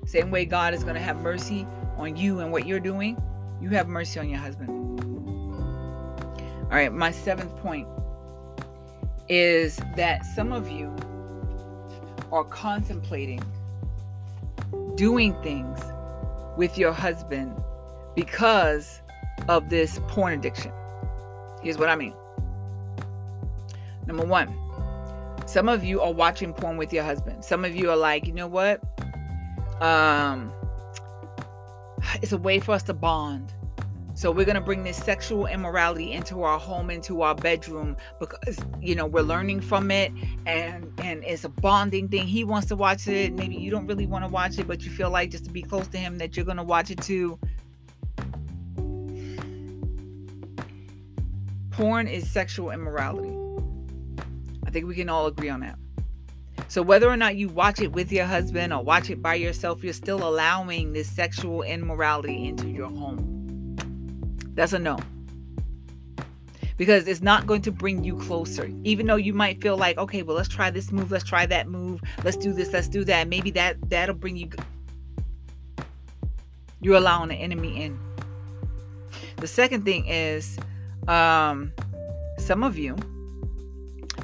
same 0.06 0.30
way 0.30 0.46
god 0.46 0.74
is 0.74 0.84
going 0.84 0.96
to 0.96 1.02
have 1.02 1.18
mercy 1.22 1.66
on 1.98 2.16
you 2.16 2.40
and 2.42 2.52
what 2.52 2.68
you're 2.68 2.80
doing 2.80 3.18
you 3.60 3.70
have 3.70 3.88
mercy 3.88 4.20
on 4.20 4.30
your 4.30 4.40
husband 4.40 4.70
all 6.64 6.70
right 6.70 6.94
my 6.94 7.10
seventh 7.10 7.56
point 7.58 7.88
is 9.30 9.80
that 9.96 10.26
some 10.26 10.52
of 10.52 10.70
you 10.70 10.94
are 12.32 12.44
contemplating 12.44 13.42
doing 14.96 15.34
things 15.42 15.80
with 16.58 16.78
your 16.78 16.92
husband 16.92 17.56
because 18.16 19.02
of 19.48 19.70
this 19.70 20.02
porn 20.10 20.34
addiction. 20.34 20.74
Here's 21.64 21.78
what 21.78 21.88
I 21.88 21.96
mean. 21.96 22.14
Number 24.10 24.26
one, 24.26 24.52
some 25.46 25.70
of 25.70 25.84
you 25.84 26.02
are 26.02 26.12
watching 26.12 26.52
porn 26.52 26.78
with 26.78 26.92
your 26.92 27.04
husband. 27.04 27.46
Some 27.46 27.64
of 27.64 27.76
you 27.76 27.92
are 27.92 27.96
like, 27.96 28.26
you 28.26 28.34
know 28.34 28.48
what? 28.48 28.82
Um, 29.84 30.52
it's 32.24 32.32
a 32.32 32.40
way 32.40 32.60
for 32.60 32.72
us 32.72 32.82
to 32.84 32.96
bond. 32.96 33.54
So 34.16 34.32
we're 34.32 34.46
going 34.46 34.56
to 34.56 34.62
bring 34.62 34.84
this 34.84 34.98
sexual 34.98 35.46
immorality 35.46 36.12
into 36.12 36.42
our 36.42 36.58
home, 36.58 36.90
into 36.90 37.22
our 37.22 37.36
bedroom 37.36 37.98
because 38.20 38.58
you 38.82 38.96
know, 38.96 39.06
we're 39.06 39.22
learning 39.22 39.62
from 39.62 39.92
it 39.92 40.12
and 40.48 40.92
and 40.98 41.24
it's 41.24 41.44
a 41.44 41.50
bonding 41.50 42.08
thing. 42.08 42.26
He 42.26 42.44
wants 42.44 42.68
to 42.70 42.76
watch 42.76 43.08
it. 43.08 43.34
Maybe 43.34 43.58
you 43.58 43.70
don't 43.70 43.86
really 43.86 44.08
want 44.08 44.26
to 44.26 44.28
watch 44.28 44.58
it, 44.58 44.68
but 44.68 44.82
you 44.82 44.90
feel 44.90 45.12
like 45.12 45.30
just 45.30 45.46
to 45.46 45.52
be 45.52 45.62
close 45.62 45.88
to 45.90 46.00
him 46.00 46.18
that 46.18 46.36
you're 46.36 46.46
going 46.46 46.58
to 46.58 46.64
watch 46.64 46.90
it 46.90 47.00
too. 47.00 47.38
Porn 51.70 52.08
is 52.08 52.28
sexual 52.30 52.72
immorality. 52.72 53.39
I 54.70 54.72
think 54.72 54.86
we 54.86 54.94
can 54.94 55.10
all 55.10 55.26
agree 55.26 55.50
on 55.50 55.62
that. 55.62 55.80
So 56.68 56.84
whether 56.84 57.10
or 57.10 57.18
not 57.18 57.36
you 57.36 57.50
watch 57.50 57.80
it 57.80 57.92
with 57.92 58.12
your 58.12 58.26
husband 58.26 58.72
or 58.72 58.84
watch 58.84 59.10
it 59.10 59.20
by 59.20 59.34
yourself, 59.34 59.84
you're 59.84 59.94
still 59.94 60.24
allowing 60.28 60.94
this 60.94 61.10
sexual 61.10 61.64
immorality 61.64 62.48
into 62.48 62.70
your 62.70 62.88
home. 62.88 63.76
That's 64.54 64.74
a 64.74 64.78
no. 64.78 65.00
Because 66.78 67.08
it's 67.08 67.24
not 67.24 67.48
going 67.48 67.64
to 67.64 67.72
bring 67.72 68.04
you 68.04 68.16
closer. 68.18 68.70
Even 68.84 69.08
though 69.08 69.16
you 69.16 69.34
might 69.34 69.60
feel 69.60 69.76
like, 69.76 69.98
okay, 69.98 70.22
well, 70.22 70.38
let's 70.38 70.50
try 70.50 70.70
this 70.70 70.92
move, 70.92 71.10
let's 71.10 71.24
try 71.24 71.48
that 71.48 71.68
move, 71.68 72.00
let's 72.24 72.38
do 72.38 72.54
this, 72.54 72.72
let's 72.72 72.88
do 72.88 73.04
that. 73.06 73.28
Maybe 73.28 73.50
that 73.50 73.78
that'll 73.90 74.14
bring 74.14 74.38
you 74.38 74.52
you're 76.80 76.96
allowing 76.96 77.30
the 77.30 77.36
enemy 77.36 77.82
in. 77.82 78.00
The 79.38 79.48
second 79.48 79.84
thing 79.84 80.06
is 80.06 80.60
um 81.08 81.74
some 82.38 82.64
of 82.64 82.78
you 82.78 82.96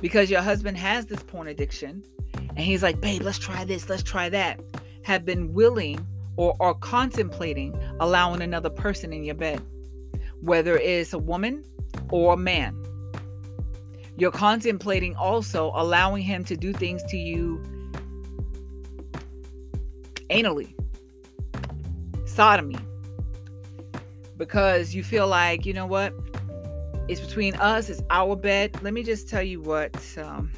because 0.05 0.29
your 0.29 0.43
husband 0.43 0.77
has 0.77 1.07
this 1.07 1.23
porn 1.23 1.47
addiction 1.47 2.03
and 2.35 2.59
he's 2.59 2.83
like, 2.83 3.01
"Babe, 3.01 3.23
let's 3.23 3.39
try 3.39 3.65
this, 3.65 3.89
let's 3.89 4.03
try 4.03 4.29
that." 4.29 4.59
have 5.01 5.23
been 5.23 5.53
willing 5.53 5.99
or 6.35 6.55
are 6.59 6.73
contemplating 6.73 7.71
allowing 7.99 8.41
another 8.41 8.71
person 8.71 9.13
in 9.13 9.23
your 9.23 9.35
bed 9.35 9.61
whether 10.41 10.77
it's 10.77 11.13
a 11.13 11.17
woman 11.17 11.63
or 12.11 12.33
a 12.33 12.37
man. 12.37 12.75
You're 14.17 14.31
contemplating 14.31 15.15
also 15.15 15.71
allowing 15.75 16.23
him 16.23 16.43
to 16.45 16.55
do 16.55 16.73
things 16.73 17.03
to 17.09 17.17
you 17.17 17.61
anally, 20.29 20.73
sodomy, 22.25 22.77
because 24.37 24.95
you 24.95 25.03
feel 25.03 25.27
like, 25.27 25.65
you 25.65 25.73
know 25.73 25.85
what? 25.85 26.13
It's 27.07 27.21
between 27.21 27.55
us, 27.55 27.89
it's 27.89 28.01
our 28.09 28.35
bed. 28.35 28.81
Let 28.81 28.93
me 28.93 29.03
just 29.03 29.29
tell 29.29 29.43
you 29.43 29.61
what. 29.61 29.95
Um, 30.17 30.51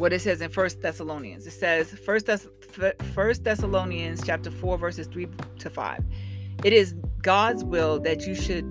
what 0.00 0.14
it 0.14 0.20
says 0.20 0.40
in 0.40 0.48
First 0.48 0.80
Thessalonians. 0.80 1.46
It 1.46 1.50
says 1.52 1.90
First 1.90 2.24
Thess- 2.24 2.48
First 3.14 3.44
Thessalonians 3.44 4.22
chapter 4.24 4.50
4 4.50 4.78
verses 4.78 5.06
3 5.06 5.28
to 5.58 5.68
5. 5.70 6.04
It 6.64 6.72
is 6.72 6.94
God's 7.20 7.62
will 7.64 8.00
that 8.00 8.26
you 8.26 8.34
should 8.34 8.64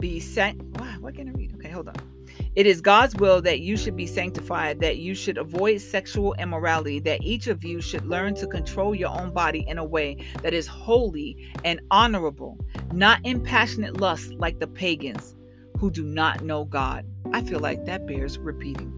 be 0.00 0.18
sent. 0.18 0.62
What 1.00 1.14
can 1.14 1.28
I 1.28 1.32
read? 1.32 1.54
Okay, 1.56 1.68
hold 1.68 1.88
on. 1.88 2.15
It 2.56 2.66
is 2.66 2.80
God's 2.80 3.14
will 3.14 3.42
that 3.42 3.60
you 3.60 3.76
should 3.76 3.96
be 3.96 4.06
sanctified, 4.06 4.80
that 4.80 4.96
you 4.96 5.14
should 5.14 5.36
avoid 5.36 5.82
sexual 5.82 6.32
immorality, 6.38 6.98
that 7.00 7.22
each 7.22 7.48
of 7.48 7.62
you 7.62 7.82
should 7.82 8.06
learn 8.06 8.34
to 8.36 8.46
control 8.46 8.94
your 8.94 9.10
own 9.10 9.34
body 9.34 9.62
in 9.68 9.76
a 9.76 9.84
way 9.84 10.16
that 10.42 10.54
is 10.54 10.66
holy 10.66 11.36
and 11.64 11.82
honorable, 11.90 12.58
not 12.94 13.20
in 13.24 13.42
passionate 13.42 14.00
lust 14.00 14.32
like 14.32 14.58
the 14.58 14.66
pagans 14.66 15.34
who 15.78 15.90
do 15.90 16.02
not 16.02 16.44
know 16.44 16.64
God. 16.64 17.04
I 17.34 17.42
feel 17.42 17.60
like 17.60 17.84
that 17.84 18.06
bears 18.06 18.38
repeating. 18.38 18.90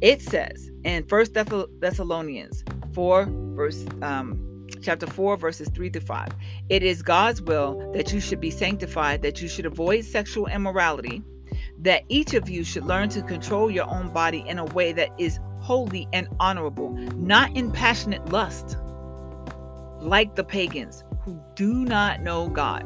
It 0.00 0.22
says 0.22 0.70
in 0.82 1.04
First 1.08 1.34
Thessalonians 1.34 2.64
4, 2.94 3.26
verse 3.54 3.84
um, 4.00 4.66
chapter 4.80 5.06
4, 5.06 5.36
verses 5.36 5.68
3 5.74 5.90
to 5.90 6.00
5. 6.00 6.28
It 6.70 6.82
is 6.82 7.02
God's 7.02 7.42
will 7.42 7.92
that 7.92 8.14
you 8.14 8.20
should 8.20 8.40
be 8.40 8.50
sanctified, 8.50 9.20
that 9.20 9.42
you 9.42 9.48
should 9.48 9.66
avoid 9.66 10.06
sexual 10.06 10.46
immorality, 10.46 11.22
that 11.80 12.02
each 12.08 12.34
of 12.34 12.48
you 12.48 12.64
should 12.64 12.84
learn 12.84 13.08
to 13.10 13.22
control 13.22 13.70
your 13.70 13.88
own 13.88 14.12
body 14.12 14.44
in 14.46 14.58
a 14.58 14.64
way 14.66 14.92
that 14.92 15.10
is 15.18 15.38
holy 15.60 16.08
and 16.12 16.28
honorable, 16.40 16.90
not 17.16 17.54
in 17.56 17.70
passionate 17.70 18.28
lust, 18.30 18.76
like 20.00 20.34
the 20.34 20.44
pagans 20.44 21.04
who 21.20 21.40
do 21.54 21.84
not 21.84 22.22
know 22.22 22.48
God. 22.48 22.84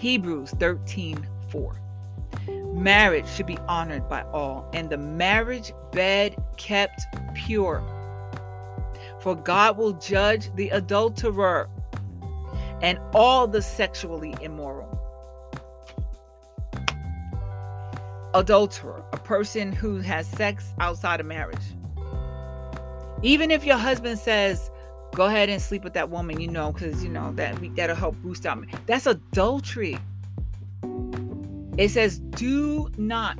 Hebrews 0.00 0.50
13 0.52 1.26
4. 1.48 1.80
Marriage 2.74 3.28
should 3.28 3.46
be 3.46 3.58
honored 3.68 4.08
by 4.08 4.22
all, 4.32 4.68
and 4.72 4.90
the 4.90 4.98
marriage 4.98 5.72
bed 5.92 6.36
kept 6.56 7.06
pure 7.34 7.82
for 9.24 9.34
God 9.34 9.78
will 9.78 9.94
judge 9.94 10.54
the 10.54 10.68
adulterer 10.68 11.70
and 12.82 12.98
all 13.14 13.48
the 13.48 13.62
sexually 13.62 14.34
immoral. 14.42 14.83
Adulterer, 18.34 19.04
a 19.12 19.16
person 19.16 19.72
who 19.72 20.00
has 20.00 20.26
sex 20.26 20.72
outside 20.80 21.20
of 21.20 21.26
marriage. 21.26 21.64
Even 23.22 23.50
if 23.50 23.64
your 23.64 23.78
husband 23.78 24.18
says, 24.18 24.70
go 25.14 25.24
ahead 25.24 25.48
and 25.48 25.62
sleep 25.62 25.84
with 25.84 25.94
that 25.94 26.10
woman, 26.10 26.40
you 26.40 26.48
know, 26.48 26.72
because, 26.72 27.02
you 27.02 27.08
know, 27.08 27.32
that 27.34 27.56
that'll 27.76 27.96
help 27.96 28.16
boost 28.22 28.44
out. 28.44 28.64
That's 28.86 29.06
adultery. 29.06 29.98
It 31.78 31.88
says, 31.88 32.18
do 32.18 32.90
not. 32.96 33.38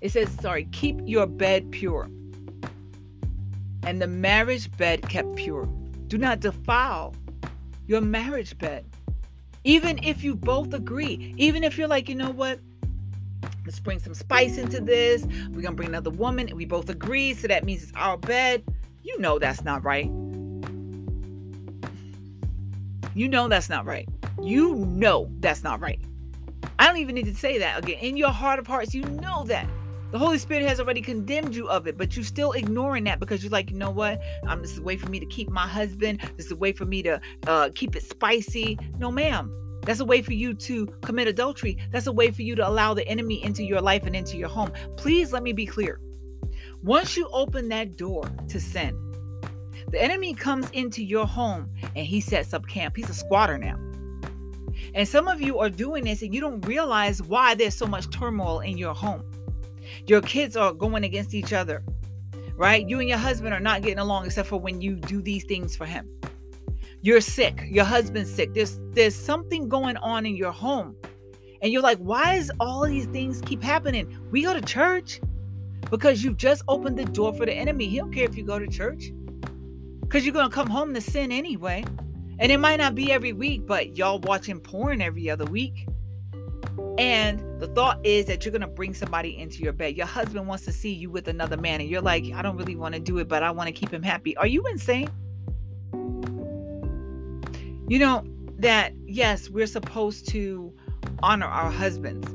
It 0.00 0.10
says, 0.10 0.30
sorry, 0.40 0.64
keep 0.72 1.00
your 1.04 1.26
bed 1.26 1.70
pure 1.70 2.08
and 3.86 4.00
the 4.00 4.06
marriage 4.06 4.74
bed 4.76 5.02
kept 5.08 5.36
pure. 5.36 5.68
Do 6.06 6.18
not 6.18 6.40
defile 6.40 7.14
your 7.86 8.00
marriage 8.00 8.56
bed. 8.58 8.84
Even 9.64 9.98
if 10.04 10.22
you 10.22 10.34
both 10.34 10.74
agree, 10.74 11.34
even 11.38 11.64
if 11.64 11.78
you're 11.78 11.88
like, 11.88 12.08
you 12.08 12.14
know 12.14 12.30
what? 12.30 12.60
Let's 13.64 13.80
bring 13.80 13.98
some 13.98 14.12
spice 14.12 14.58
into 14.58 14.80
this. 14.80 15.24
We're 15.24 15.62
going 15.62 15.64
to 15.64 15.72
bring 15.72 15.88
another 15.88 16.10
woman. 16.10 16.48
and 16.48 16.56
We 16.56 16.66
both 16.66 16.90
agree. 16.90 17.32
So 17.32 17.48
that 17.48 17.64
means 17.64 17.82
it's 17.82 17.92
our 17.96 18.18
bed. 18.18 18.62
You 19.02 19.18
know 19.18 19.38
that's 19.38 19.64
not 19.64 19.82
right. 19.84 20.10
You 23.14 23.28
know 23.28 23.48
that's 23.48 23.70
not 23.70 23.86
right. 23.86 24.08
You 24.42 24.74
know 24.74 25.30
that's 25.40 25.62
not 25.62 25.80
right. 25.80 26.00
I 26.78 26.86
don't 26.86 26.98
even 26.98 27.14
need 27.14 27.26
to 27.26 27.34
say 27.34 27.58
that 27.58 27.78
again. 27.78 27.98
In 28.00 28.16
your 28.16 28.30
heart 28.30 28.58
of 28.58 28.66
hearts, 28.66 28.94
you 28.94 29.02
know 29.02 29.44
that. 29.44 29.66
The 30.14 30.20
Holy 30.20 30.38
Spirit 30.38 30.64
has 30.68 30.78
already 30.78 31.00
condemned 31.00 31.56
you 31.56 31.68
of 31.68 31.88
it, 31.88 31.98
but 31.98 32.14
you're 32.14 32.24
still 32.24 32.52
ignoring 32.52 33.02
that 33.02 33.18
because 33.18 33.42
you're 33.42 33.50
like, 33.50 33.72
you 33.72 33.76
know 33.76 33.90
what? 33.90 34.22
Um, 34.46 34.62
this 34.62 34.70
is 34.70 34.78
a 34.78 34.82
way 34.82 34.96
for 34.96 35.08
me 35.08 35.18
to 35.18 35.26
keep 35.26 35.50
my 35.50 35.66
husband. 35.66 36.20
This 36.36 36.46
is 36.46 36.52
a 36.52 36.56
way 36.56 36.70
for 36.70 36.84
me 36.84 37.02
to 37.02 37.20
uh, 37.48 37.70
keep 37.74 37.96
it 37.96 38.04
spicy. 38.04 38.78
No, 38.96 39.10
ma'am. 39.10 39.52
That's 39.82 39.98
a 39.98 40.04
way 40.04 40.22
for 40.22 40.32
you 40.32 40.54
to 40.54 40.86
commit 41.00 41.26
adultery. 41.26 41.78
That's 41.90 42.06
a 42.06 42.12
way 42.12 42.30
for 42.30 42.42
you 42.42 42.54
to 42.54 42.64
allow 42.64 42.94
the 42.94 43.04
enemy 43.08 43.42
into 43.42 43.64
your 43.64 43.80
life 43.80 44.06
and 44.06 44.14
into 44.14 44.36
your 44.36 44.48
home. 44.48 44.70
Please 44.96 45.32
let 45.32 45.42
me 45.42 45.52
be 45.52 45.66
clear. 45.66 45.98
Once 46.84 47.16
you 47.16 47.28
open 47.32 47.68
that 47.70 47.96
door 47.96 48.22
to 48.46 48.60
sin, 48.60 48.96
the 49.88 50.00
enemy 50.00 50.32
comes 50.32 50.70
into 50.70 51.02
your 51.02 51.26
home 51.26 51.68
and 51.96 52.06
he 52.06 52.20
sets 52.20 52.54
up 52.54 52.68
camp. 52.68 52.94
He's 52.94 53.10
a 53.10 53.14
squatter 53.14 53.58
now. 53.58 53.80
And 54.94 55.08
some 55.08 55.26
of 55.26 55.40
you 55.40 55.58
are 55.58 55.70
doing 55.70 56.04
this 56.04 56.22
and 56.22 56.32
you 56.32 56.40
don't 56.40 56.64
realize 56.64 57.20
why 57.20 57.56
there's 57.56 57.74
so 57.74 57.86
much 57.88 58.08
turmoil 58.10 58.60
in 58.60 58.78
your 58.78 58.94
home. 58.94 59.24
Your 60.06 60.20
kids 60.20 60.56
are 60.56 60.72
going 60.72 61.04
against 61.04 61.34
each 61.34 61.52
other, 61.52 61.82
right? 62.56 62.88
You 62.88 63.00
and 63.00 63.08
your 63.08 63.18
husband 63.18 63.54
are 63.54 63.60
not 63.60 63.82
getting 63.82 63.98
along 63.98 64.26
except 64.26 64.48
for 64.48 64.58
when 64.58 64.80
you 64.80 64.96
do 64.96 65.22
these 65.22 65.44
things 65.44 65.76
for 65.76 65.86
him. 65.86 66.08
You're 67.02 67.20
sick, 67.20 67.64
your 67.68 67.84
husband's 67.84 68.32
sick. 68.32 68.54
There's 68.54 68.78
there's 68.92 69.14
something 69.14 69.68
going 69.68 69.96
on 69.98 70.24
in 70.24 70.36
your 70.36 70.52
home. 70.52 70.96
And 71.60 71.72
you're 71.72 71.82
like, 71.82 71.98
why 71.98 72.34
is 72.34 72.52
all 72.60 72.86
these 72.86 73.06
things 73.06 73.40
keep 73.40 73.62
happening? 73.62 74.18
We 74.30 74.42
go 74.42 74.52
to 74.54 74.60
church 74.60 75.20
because 75.90 76.22
you've 76.22 76.36
just 76.36 76.62
opened 76.68 76.98
the 76.98 77.04
door 77.04 77.32
for 77.34 77.46
the 77.46 77.52
enemy. 77.52 77.88
He 77.88 77.98
don't 77.98 78.12
care 78.12 78.24
if 78.24 78.36
you 78.36 78.44
go 78.44 78.58
to 78.58 78.66
church. 78.66 79.12
Because 80.00 80.24
you're 80.24 80.34
gonna 80.34 80.50
come 80.50 80.68
home 80.68 80.94
to 80.94 81.00
sin 81.00 81.32
anyway. 81.32 81.84
And 82.38 82.50
it 82.50 82.58
might 82.58 82.76
not 82.76 82.94
be 82.94 83.12
every 83.12 83.32
week, 83.32 83.66
but 83.66 83.96
y'all 83.96 84.18
watching 84.20 84.60
porn 84.60 85.00
every 85.00 85.30
other 85.30 85.44
week. 85.44 85.86
And 86.98 87.60
the 87.60 87.66
thought 87.68 87.98
is 88.04 88.26
that 88.26 88.44
you're 88.44 88.52
going 88.52 88.60
to 88.62 88.68
bring 88.68 88.94
somebody 88.94 89.36
into 89.38 89.62
your 89.62 89.72
bed. 89.72 89.96
Your 89.96 90.06
husband 90.06 90.46
wants 90.46 90.64
to 90.66 90.72
see 90.72 90.92
you 90.92 91.10
with 91.10 91.26
another 91.26 91.56
man, 91.56 91.80
and 91.80 91.90
you're 91.90 92.00
like, 92.00 92.24
I 92.32 92.42
don't 92.42 92.56
really 92.56 92.76
want 92.76 92.94
to 92.94 93.00
do 93.00 93.18
it, 93.18 93.26
but 93.26 93.42
I 93.42 93.50
want 93.50 93.66
to 93.66 93.72
keep 93.72 93.90
him 93.92 94.02
happy. 94.02 94.36
Are 94.36 94.46
you 94.46 94.64
insane? 94.66 95.10
You 97.88 97.98
know, 97.98 98.24
that 98.58 98.92
yes, 99.04 99.50
we're 99.50 99.66
supposed 99.66 100.28
to 100.28 100.72
honor 101.22 101.46
our 101.46 101.70
husbands, 101.70 102.28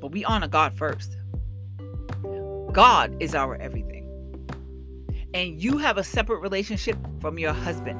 but 0.00 0.12
we 0.12 0.24
honor 0.24 0.48
God 0.48 0.72
first. 0.72 1.16
God 2.72 3.16
is 3.20 3.34
our 3.34 3.56
everything. 3.56 4.08
And 5.34 5.62
you 5.62 5.78
have 5.78 5.96
a 5.98 6.04
separate 6.04 6.40
relationship 6.40 6.96
from 7.20 7.38
your 7.38 7.52
husband 7.52 7.98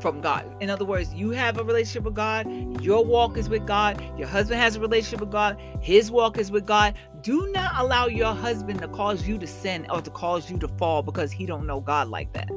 from 0.00 0.20
God. 0.20 0.44
In 0.60 0.70
other 0.70 0.84
words, 0.84 1.14
you 1.14 1.30
have 1.30 1.58
a 1.58 1.64
relationship 1.64 2.04
with 2.04 2.14
God, 2.14 2.46
your 2.82 3.04
walk 3.04 3.36
is 3.36 3.48
with 3.48 3.66
God, 3.66 4.02
your 4.18 4.28
husband 4.28 4.60
has 4.60 4.76
a 4.76 4.80
relationship 4.80 5.20
with 5.20 5.30
God, 5.30 5.58
his 5.80 6.10
walk 6.10 6.38
is 6.38 6.50
with 6.50 6.66
God. 6.66 6.94
Do 7.22 7.50
not 7.52 7.72
allow 7.76 8.06
your 8.06 8.34
husband 8.34 8.80
to 8.80 8.88
cause 8.88 9.26
you 9.26 9.38
to 9.38 9.46
sin 9.46 9.86
or 9.90 10.00
to 10.00 10.10
cause 10.10 10.50
you 10.50 10.58
to 10.58 10.68
fall 10.68 11.02
because 11.02 11.32
he 11.32 11.46
don't 11.46 11.66
know 11.66 11.80
God 11.80 12.08
like 12.08 12.32
that. 12.34 12.48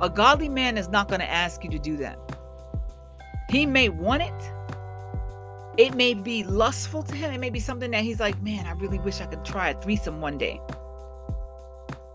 A 0.00 0.08
godly 0.08 0.48
man 0.48 0.78
is 0.78 0.88
not 0.88 1.08
going 1.08 1.20
to 1.20 1.30
ask 1.30 1.62
you 1.62 1.70
to 1.70 1.78
do 1.78 1.96
that. 1.98 2.18
He 3.50 3.66
may 3.66 3.88
want 3.88 4.22
it. 4.22 4.52
It 5.76 5.94
may 5.94 6.14
be 6.14 6.42
lustful 6.44 7.02
to 7.02 7.14
him. 7.14 7.32
It 7.32 7.38
may 7.38 7.50
be 7.50 7.60
something 7.60 7.90
that 7.90 8.02
he's 8.02 8.20
like, 8.20 8.40
man, 8.42 8.66
I 8.66 8.72
really 8.72 8.98
wish 8.98 9.20
I 9.20 9.26
could 9.26 9.44
try 9.44 9.70
a 9.70 9.80
threesome 9.80 10.20
one 10.20 10.38
day. 10.38 10.60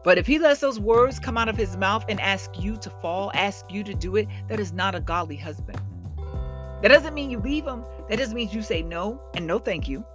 But 0.06 0.20
if 0.20 0.28
he 0.28 0.38
lets 0.38 0.60
those 0.60 0.80
words 0.80 1.20
come 1.20 1.36
out 1.36 1.50
of 1.50 1.58
his 1.58 1.76
mouth 1.78 2.06
and 2.08 2.22
ask 2.22 2.52
you 2.60 2.78
to 2.78 2.91
fall, 2.91 3.32
ask 3.34 3.72
you 3.72 3.84
to 3.84 3.96
do 3.96 4.15
it, 4.18 4.28
that 4.48 4.60
is 4.60 4.72
not 4.72 4.94
a 4.94 5.00
godly 5.00 5.36
husband. 5.36 5.82
That 6.84 6.89
doesn't 6.89 7.15
mean 7.15 7.32
you 7.32 7.39
leave 7.39 7.65
him. 7.65 7.84
That 8.08 8.20
just 8.20 8.32
means 8.32 8.54
you 8.54 8.62
say 8.62 8.84
no 8.84 9.20
and 9.34 9.48
no 9.48 9.58
thank 9.58 9.88
you. 9.88 10.06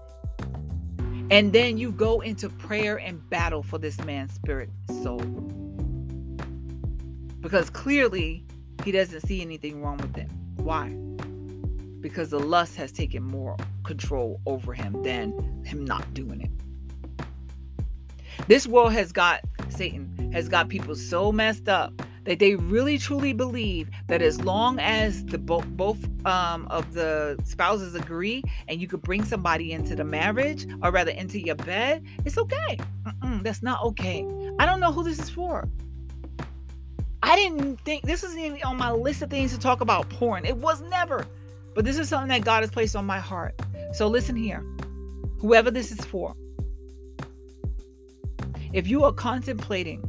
And 1.33 1.53
then 1.53 1.77
you 1.77 1.91
go 1.91 2.21
into 2.21 2.49
prayer 2.49 2.99
and 2.99 3.29
battle 3.31 3.65
for 3.65 3.79
this 3.79 3.99
man's 4.05 4.33
spirit 4.33 4.71
soul. 5.03 5.19
Because 7.41 7.69
clearly 7.69 8.47
he 8.85 8.93
doesn't 8.93 9.23
see 9.23 9.41
anything 9.41 9.83
wrong 9.83 9.97
with 9.97 10.17
it. 10.17 10.31
Why? 10.59 10.91
Because 12.01 12.31
the 12.31 12.39
lust 12.39 12.77
has 12.77 12.93
taken 12.93 13.25
more 13.25 13.57
control 13.83 14.41
over 14.47 14.73
him 14.73 15.03
than 15.03 15.65
him 15.65 15.85
not 15.85 16.15
doing 16.15 16.43
it. 16.43 16.51
This 18.47 18.69
world 18.69 18.93
has 18.93 19.11
got 19.11 19.41
Satan 19.71 20.31
has 20.33 20.49
got 20.49 20.69
people 20.69 20.95
so 20.95 21.33
messed 21.33 21.69
up 21.69 22.03
that 22.25 22.39
they 22.39 22.55
really 22.55 22.99
truly 22.99 23.33
believe 23.33 23.91
that 24.09 24.23
as 24.23 24.41
long 24.43 24.79
as 24.79 25.25
the 25.25 25.39
bo- 25.39 25.63
both 25.63 25.99
um, 26.27 26.67
of 26.69 26.93
the 26.93 27.39
spouses 27.45 27.95
agree 27.95 28.43
and 28.69 28.81
you 28.81 28.87
could 28.87 29.03
bring 29.03 29.25
somebody 29.25 29.73
into 29.73 29.97
the 29.97 30.05
marriage 30.05 30.67
or 30.83 30.91
rather 30.91 31.11
into 31.11 31.41
your 31.41 31.55
bed, 31.55 32.05
it's 32.25 32.39
okay. 32.39 32.79
Mm-mm, 33.07 33.43
that's 33.43 33.63
not 33.63 33.83
okay. 33.83 34.27
I 34.59 34.67
don't 34.67 34.81
know 34.81 34.93
who 34.93 35.03
this 35.03 35.19
is 35.19 35.31
for. 35.31 35.67
I 37.23 37.37
didn't 37.37 37.81
think 37.81 38.05
this 38.05 38.23
isn't 38.25 38.39
even 38.39 38.63
on 38.63 38.77
my 38.77 38.91
list 38.91 39.23
of 39.23 39.31
things 39.31 39.53
to 39.53 39.59
talk 39.59 39.81
about 39.81 40.09
porn. 40.11 40.45
It 40.45 40.57
was 40.57 40.83
never. 40.83 41.27
But 41.75 41.85
this 41.85 41.99
is 41.99 42.09
something 42.09 42.29
that 42.29 42.45
God 42.45 42.63
has 42.63 42.71
placed 42.71 42.97
on 42.97 43.07
my 43.07 43.19
heart. 43.19 43.61
So 43.93 44.09
listen 44.09 44.37
here. 44.37 44.65
Whoever 45.39 45.71
this 45.71 45.91
is 45.91 46.05
for, 46.05 46.35
if 48.73 48.87
you 48.87 49.05
are 49.05 49.13
contemplating 49.13 50.09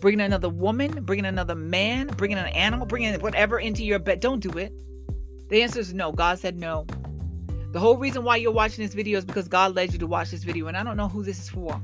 bringing 0.00 0.20
another 0.22 0.48
woman, 0.48 1.04
bringing 1.04 1.26
another 1.26 1.54
man, 1.54 2.08
bringing 2.08 2.38
an 2.38 2.46
animal, 2.46 2.86
bringing 2.86 3.14
whatever 3.20 3.60
into 3.60 3.84
your 3.84 3.98
bed, 3.98 4.20
don't 4.20 4.40
do 4.40 4.50
it. 4.58 4.72
The 5.50 5.62
answer 5.62 5.80
is 5.80 5.92
no. 5.92 6.10
God 6.12 6.38
said 6.38 6.58
no. 6.58 6.86
The 7.72 7.78
whole 7.78 7.96
reason 7.96 8.24
why 8.24 8.36
you're 8.36 8.50
watching 8.50 8.84
this 8.84 8.94
video 8.94 9.18
is 9.18 9.24
because 9.24 9.46
God 9.46 9.76
led 9.76 9.92
you 9.92 9.98
to 9.98 10.06
watch 10.06 10.30
this 10.30 10.42
video, 10.42 10.66
and 10.66 10.76
I 10.76 10.82
don't 10.82 10.96
know 10.96 11.08
who 11.08 11.22
this 11.22 11.38
is 11.38 11.48
for. 11.48 11.80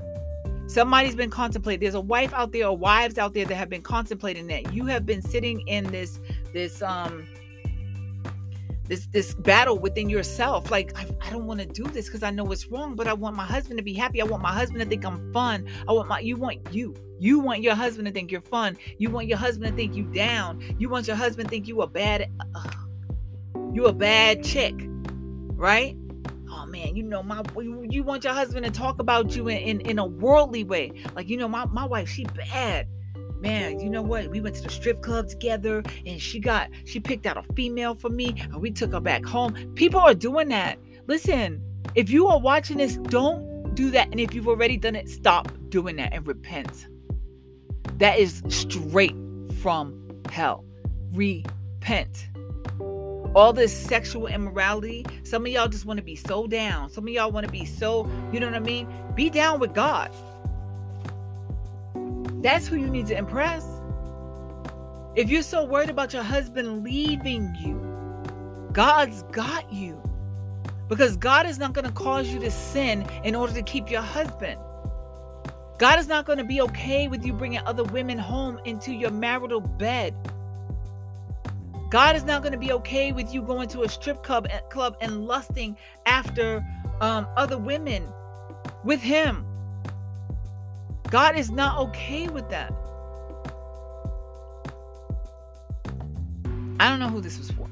Somebody's 0.67 1.15
been 1.15 1.31
contemplating. 1.31 1.81
There's 1.81 1.95
a 1.95 2.01
wife 2.01 2.33
out 2.33 2.51
there 2.51 2.67
or 2.67 2.77
wives 2.77 3.19
out 3.19 3.35
there 3.35 3.45
that 3.45 3.55
have 3.55 3.69
been 3.69 3.83
contemplating 3.83 4.49
that. 4.49 4.73
You 4.75 4.87
have 4.87 5.07
been 5.07 5.23
sitting 5.23 5.61
in 5.69 5.85
this 5.85 6.19
this 6.53 6.83
um 6.83 7.27
this 8.89 9.07
this 9.07 9.35
battle 9.35 9.79
within 9.79 10.09
yourself 10.09 10.71
like 10.71 10.97
i, 10.99 11.07
I 11.21 11.31
don't 11.31 11.47
want 11.47 11.61
to 11.61 11.67
do 11.67 11.85
this 11.85 12.07
because 12.07 12.23
i 12.23 12.31
know 12.31 12.51
it's 12.53 12.67
wrong 12.67 12.95
but 12.95 13.07
i 13.07 13.13
want 13.13 13.37
my 13.37 13.45
husband 13.45 13.79
to 13.79 13.85
be 13.85 13.95
happy. 13.95 14.21
I 14.21 14.25
want 14.25 14.43
my 14.43 14.53
husband 14.53 14.81
to 14.81 14.87
think 14.87 15.05
i'm 15.05 15.33
fun. 15.33 15.67
I 15.89 15.93
want 15.93 16.09
my 16.09 16.21
you 16.21 16.37
want 16.37 16.73
you. 16.73 16.95
You 17.19 17.41
want 17.41 17.63
your 17.63 17.75
husband 17.75 18.07
to 18.07 18.13
think 18.13 18.31
you're 18.31 18.43
fun. 18.43 18.77
You 18.99 19.11
want 19.11 19.27
your 19.27 19.39
husband 19.39 19.71
to 19.71 19.77
think 19.77 19.97
you 19.97 20.05
down. 20.05 20.63
You 20.79 20.91
want 20.91 21.07
your 21.07 21.17
husband 21.17 21.49
to 21.49 21.51
think 21.51 21.67
you 21.67 21.81
a 21.83 21.87
bad 21.87 22.31
uh, 22.55 22.71
you 23.73 23.87
a 23.87 23.93
bad 23.93 24.45
chick 24.45 24.75
right? 25.57 25.97
Oh 26.51 26.67
man 26.67 26.97
you 26.97 27.03
know 27.03 27.23
my 27.23 27.43
you 27.59 28.03
want 28.03 28.25
your 28.25 28.35
husband 28.35 28.65
to 28.67 28.71
talk 28.71 28.99
about 29.01 29.35
you 29.35 29.49
in, 29.49 29.59
in, 29.59 29.81
in 29.83 29.99
a 29.99 30.07
worldly 30.07 30.65
way. 30.65 30.93
Like 31.15 31.29
you 31.29 31.37
know 31.37 31.49
my, 31.49 31.65
my 31.67 31.85
wife 31.85 32.09
she 32.09 32.25
bad 32.25 32.89
man, 33.41 33.81
you 33.81 33.91
know 33.91 34.03
what? 34.03 34.29
We 34.29 34.41
went 34.41 34.57
to 34.57 34.63
the 34.63 34.71
strip 34.71 35.03
club 35.03 35.29
together 35.29 35.83
and 36.05 36.21
she 36.21 36.39
got, 36.39 36.71
she 36.85 37.01
picked 37.01 37.27
out 37.27 37.37
a 37.37 37.43
female 37.55 37.95
for 37.95 38.09
me 38.09 38.35
and 38.39 38.61
we 38.61 38.71
took 38.71 38.93
her 38.93 39.01
back 39.01 39.25
home. 39.25 39.55
People 39.75 40.01
are 40.01 40.15
doing 40.15 40.49
that. 40.49 40.79
Listen, 41.07 41.63
if 41.95 42.11
you 42.11 42.27
are 42.27 42.41
watching 42.41 42.79
this, 42.79 42.97
don't 42.97 43.75
do 43.75 43.91
that. 43.91 44.09
And 44.11 44.19
if 44.19 44.35
you've 44.35 44.49
already 44.49 44.77
done 44.77 44.97
it, 44.97 45.09
stop 45.09 45.49
doing 45.69 45.97
that 45.97 46.13
and 46.13 46.27
repent. 46.27 46.89
That 47.99 48.19
is 48.19 48.43
straight 48.49 49.15
from 49.61 50.23
hell. 50.31 50.65
Repent. 51.13 52.29
All 53.35 53.53
this 53.53 53.73
sexual 53.73 54.27
immorality, 54.27 55.05
some 55.23 55.45
of 55.45 55.53
y'all 55.53 55.69
just 55.69 55.85
want 55.85 55.99
to 55.99 56.03
be 56.03 56.17
so 56.17 56.47
down. 56.47 56.89
Some 56.89 57.05
of 57.05 57.11
y'all 57.11 57.31
want 57.31 57.47
to 57.47 57.53
be 57.53 57.67
so, 57.67 58.11
you 58.33 58.41
know 58.41 58.47
what 58.47 58.57
I 58.57 58.61
mean? 58.61 58.89
Be 59.15 59.29
down 59.29 59.61
with 59.61 59.75
God. 59.75 60.11
That's 62.47 62.69
who 62.69 62.77
you 62.77 62.89
need 62.89 63.09
to 63.09 63.19
impress. 63.19 63.67
If 65.17 65.29
you're 65.29 65.43
so 65.43 65.65
worried 65.65 65.91
about 65.91 66.13
your 66.13 66.23
husband 66.23 66.85
leaving 66.85 67.53
you, 67.57 68.71
God's 68.71 69.25
got 69.33 69.73
you. 69.73 70.01
Because 70.89 71.17
God 71.17 71.47
is 71.47 71.59
not 71.59 71.73
going 71.73 71.87
to 71.87 71.91
cause 71.91 72.29
you 72.29 72.39
to 72.39 72.51
sin 72.53 73.05
in 73.25 73.35
order 73.35 73.53
to 73.53 73.63
keep 73.63 73.91
your 73.91 74.01
husband. 74.01 74.61
God 75.79 75.99
is 75.99 76.07
not 76.07 76.25
going 76.25 76.39
to 76.39 76.45
be 76.45 76.61
okay 76.61 77.09
with 77.09 77.27
you 77.27 77.33
bringing 77.33 77.59
other 77.67 77.83
women 77.83 78.17
home 78.17 78.61
into 78.65 78.93
your 78.93 79.11
marital 79.11 79.61
bed. 79.61 80.15
God 81.91 82.15
is 82.15 82.23
not 82.23 82.43
going 82.43 82.53
to 82.53 82.59
be 82.59 82.71
okay 82.75 83.11
with 83.11 83.35
you 83.35 83.43
going 83.43 83.69
to 83.71 83.83
a 83.83 83.89
strip 83.89 84.23
club, 84.23 84.47
club 84.71 84.97
and 85.01 85.27
lusting 85.27 85.77
after 86.07 86.65
um, 87.01 87.27
other 87.37 87.59
women 87.59 88.07
with 88.85 89.01
Him. 89.01 89.45
God 91.11 91.37
is 91.37 91.51
not 91.51 91.79
okay 91.79 92.29
with 92.29 92.49
that. 92.51 92.73
I 96.81 96.91
don't 96.91 96.99
know 96.99 97.09
who 97.09 97.21
this 97.21 97.39
was 97.39 97.51
for. 97.51 97.69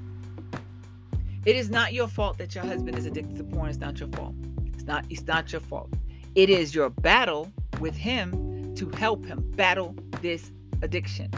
It 1.44 1.56
is 1.56 1.68
not 1.68 1.92
your 1.92 2.08
fault 2.08 2.38
that 2.38 2.54
your 2.54 2.64
husband 2.64 2.96
is 2.96 3.06
addicted 3.06 3.36
to 3.36 3.44
porn. 3.44 3.68
It's 3.68 3.78
not 3.78 3.98
your 4.00 4.08
fault. 4.08 4.34
It's 4.72 4.84
not 4.84 5.04
it's 5.10 5.22
not 5.22 5.52
your 5.52 5.60
fault. 5.60 5.92
It 6.34 6.48
is 6.48 6.74
your 6.74 6.90
battle 6.90 7.52
with 7.80 7.94
him 7.94 8.74
to 8.76 8.88
help 8.90 9.26
him 9.26 9.50
battle 9.56 9.94
this 10.22 10.52
addiction. 10.82 11.30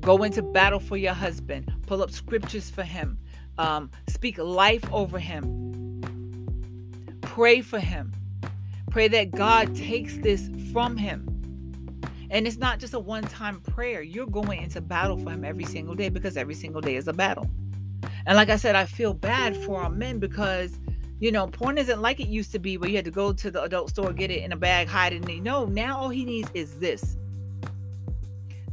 Go 0.00 0.22
into 0.22 0.42
battle 0.42 0.80
for 0.80 0.96
your 0.96 1.14
husband. 1.14 1.72
Pull 1.86 2.02
up 2.02 2.10
scriptures 2.10 2.70
for 2.70 2.82
him. 2.82 3.18
Um, 3.58 3.90
speak 4.08 4.38
life 4.38 4.84
over 4.92 5.18
him. 5.18 6.00
Pray 7.22 7.62
for 7.62 7.80
him. 7.80 8.12
Pray 8.94 9.08
that 9.08 9.32
God 9.32 9.74
takes 9.74 10.18
this 10.18 10.48
from 10.72 10.96
him. 10.96 11.26
And 12.30 12.46
it's 12.46 12.58
not 12.58 12.78
just 12.78 12.94
a 12.94 12.98
one 13.00 13.24
time 13.24 13.60
prayer. 13.60 14.02
You're 14.02 14.24
going 14.24 14.62
into 14.62 14.80
battle 14.80 15.18
for 15.18 15.30
him 15.30 15.44
every 15.44 15.64
single 15.64 15.96
day 15.96 16.08
because 16.10 16.36
every 16.36 16.54
single 16.54 16.80
day 16.80 16.94
is 16.94 17.08
a 17.08 17.12
battle. 17.12 17.50
And 18.24 18.36
like 18.36 18.50
I 18.50 18.56
said, 18.56 18.76
I 18.76 18.84
feel 18.84 19.12
bad 19.12 19.56
for 19.56 19.82
our 19.82 19.90
men 19.90 20.20
because, 20.20 20.78
you 21.18 21.32
know, 21.32 21.48
porn 21.48 21.76
isn't 21.76 22.00
like 22.00 22.20
it 22.20 22.28
used 22.28 22.52
to 22.52 22.60
be 22.60 22.78
where 22.78 22.88
you 22.88 22.94
had 22.94 23.04
to 23.06 23.10
go 23.10 23.32
to 23.32 23.50
the 23.50 23.64
adult 23.64 23.90
store, 23.90 24.12
get 24.12 24.30
it 24.30 24.44
in 24.44 24.52
a 24.52 24.56
bag, 24.56 24.86
hide 24.86 25.12
it. 25.12 25.42
No, 25.42 25.64
now 25.64 25.98
all 25.98 26.08
he 26.08 26.24
needs 26.24 26.48
is 26.54 26.78
this. 26.78 27.16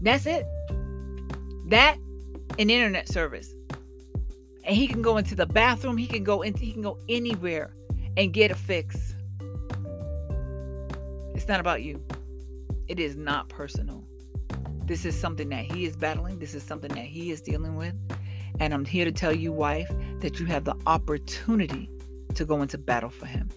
That's 0.01 0.27
it. 0.27 0.45
That 1.69 1.97
and 2.59 2.69
internet 2.69 3.07
service. 3.07 3.55
And 4.65 4.75
he 4.75 4.85
can 4.85 5.01
go 5.01 5.17
into 5.17 5.33
the 5.33 5.47
bathroom, 5.47 5.97
he 5.97 6.05
can 6.05 6.23
go 6.23 6.43
into 6.43 6.59
he 6.59 6.73
can 6.73 6.83
go 6.83 6.99
anywhere 7.09 7.73
and 8.17 8.31
get 8.31 8.51
a 8.51 8.55
fix. 8.55 9.10
Not 11.51 11.59
about 11.59 11.83
you. 11.83 12.01
It 12.87 12.97
is 12.97 13.17
not 13.17 13.49
personal. 13.49 14.05
This 14.85 15.03
is 15.03 15.19
something 15.19 15.49
that 15.49 15.69
he 15.69 15.83
is 15.83 15.97
battling. 15.97 16.39
This 16.39 16.53
is 16.53 16.63
something 16.63 16.93
that 16.93 17.03
he 17.03 17.29
is 17.29 17.41
dealing 17.41 17.75
with. 17.75 17.93
And 18.61 18.73
I'm 18.73 18.85
here 18.85 19.03
to 19.03 19.11
tell 19.11 19.35
you, 19.35 19.51
wife, 19.51 19.91
that 20.21 20.39
you 20.39 20.45
have 20.45 20.63
the 20.63 20.77
opportunity 20.85 21.89
to 22.35 22.45
go 22.45 22.61
into 22.61 22.77
battle 22.77 23.09
for 23.09 23.25
him. 23.25 23.49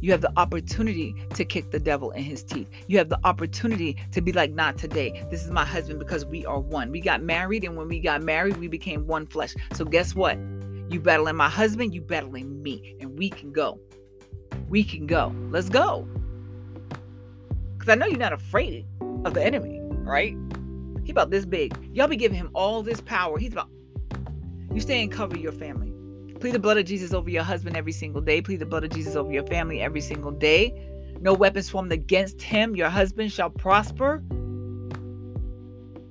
You 0.00 0.12
have 0.12 0.22
the 0.22 0.32
opportunity 0.38 1.14
to 1.34 1.44
kick 1.44 1.70
the 1.70 1.78
devil 1.78 2.10
in 2.12 2.22
his 2.22 2.42
teeth. 2.42 2.70
You 2.86 2.96
have 2.96 3.10
the 3.10 3.20
opportunity 3.22 3.98
to 4.12 4.22
be 4.22 4.32
like, 4.32 4.52
not 4.52 4.78
today. 4.78 5.22
This 5.30 5.44
is 5.44 5.50
my 5.50 5.66
husband 5.66 5.98
because 5.98 6.24
we 6.24 6.46
are 6.46 6.58
one. 6.58 6.90
We 6.90 7.02
got 7.02 7.22
married, 7.22 7.64
and 7.64 7.76
when 7.76 7.86
we 7.86 8.00
got 8.00 8.22
married, 8.22 8.56
we 8.56 8.68
became 8.68 9.06
one 9.06 9.26
flesh. 9.26 9.54
So, 9.74 9.84
guess 9.84 10.14
what? 10.14 10.38
You 10.88 11.00
battling 11.00 11.36
my 11.36 11.50
husband, 11.50 11.92
you 11.92 12.00
battling 12.00 12.62
me, 12.62 12.96
and 12.98 13.18
we 13.18 13.28
can 13.28 13.52
go. 13.52 13.78
We 14.70 14.84
can 14.84 15.06
go. 15.06 15.34
Let's 15.50 15.68
go. 15.68 16.08
Because 17.82 17.94
I 17.94 17.98
know 17.98 18.06
you're 18.06 18.16
not 18.16 18.32
afraid 18.32 18.86
of 19.24 19.34
the 19.34 19.42
enemy, 19.42 19.80
right? 19.82 20.36
He 21.02 21.10
about 21.10 21.30
this 21.30 21.44
big. 21.44 21.76
Y'all 21.92 22.06
be 22.06 22.14
giving 22.14 22.36
him 22.36 22.48
all 22.54 22.80
this 22.80 23.00
power. 23.00 23.38
He's 23.38 23.50
about 23.50 23.68
you 24.72 24.80
stay 24.80 25.02
and 25.02 25.10
cover 25.10 25.36
your 25.36 25.50
family. 25.50 25.92
Plead 26.38 26.54
the 26.54 26.60
blood 26.60 26.78
of 26.78 26.84
Jesus 26.84 27.12
over 27.12 27.28
your 27.28 27.42
husband 27.42 27.76
every 27.76 27.90
single 27.90 28.20
day. 28.20 28.40
Plead 28.40 28.60
the 28.60 28.66
blood 28.66 28.84
of 28.84 28.90
Jesus 28.90 29.16
over 29.16 29.32
your 29.32 29.44
family 29.48 29.80
every 29.80 30.00
single 30.00 30.30
day. 30.30 30.72
No 31.20 31.34
weapons 31.34 31.68
formed 31.70 31.90
against 31.90 32.40
him, 32.40 32.76
your 32.76 32.88
husband, 32.88 33.32
shall 33.32 33.50
prosper. 33.50 34.22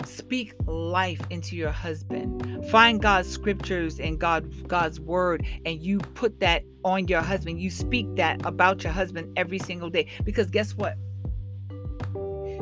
Speak 0.03 0.53
life 0.67 1.21
into 1.29 1.55
your 1.55 1.71
husband. 1.71 2.65
Find 2.69 3.01
God's 3.01 3.29
scriptures 3.29 3.97
and 3.97 4.19
God 4.19 4.67
God's 4.67 4.99
word 4.99 5.45
and 5.65 5.81
you 5.81 5.99
put 5.99 6.41
that 6.41 6.63
on 6.83 7.07
your 7.07 7.21
husband. 7.21 7.61
You 7.61 7.69
speak 7.69 8.13
that 8.17 8.45
about 8.45 8.83
your 8.83 8.91
husband 8.91 9.31
every 9.37 9.59
single 9.59 9.89
day 9.89 10.07
because 10.25 10.51
guess 10.51 10.75
what? 10.75 10.97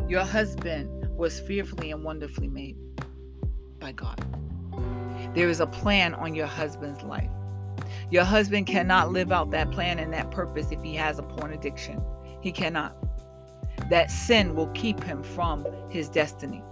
Your 0.10 0.26
husband 0.26 1.08
was 1.15 1.39
fearfully 1.39 1.91
and 1.91 2.04
wonderfully 2.04 2.48
made 2.48 2.76
by 3.78 3.91
God. 3.91 4.19
There 5.36 5.48
is 5.48 5.60
a 5.60 5.67
plan 5.67 6.15
on 6.15 6.34
your 6.34 6.48
husband's 6.48 7.04
life. 7.04 7.30
Your 8.10 8.24
husband 8.24 8.65
cannot 8.65 9.12
live 9.12 9.32
out 9.32 9.52
that 9.52 9.69
plan 9.69 10.00
and 10.00 10.12
that 10.13 10.32
purpose 10.32 10.72
if 10.72 10.82
he 10.82 10.95
has 10.95 11.19
a 11.19 11.22
porn 11.22 11.54
addiction. 11.54 12.02
He 12.41 12.52
cannot. 12.52 12.98
That 13.91 14.10
sin 14.10 14.56
will 14.56 14.69
keep 14.69 15.04
him 15.04 15.22
from 15.22 15.67
his 15.91 16.10
destiny. 16.10 16.63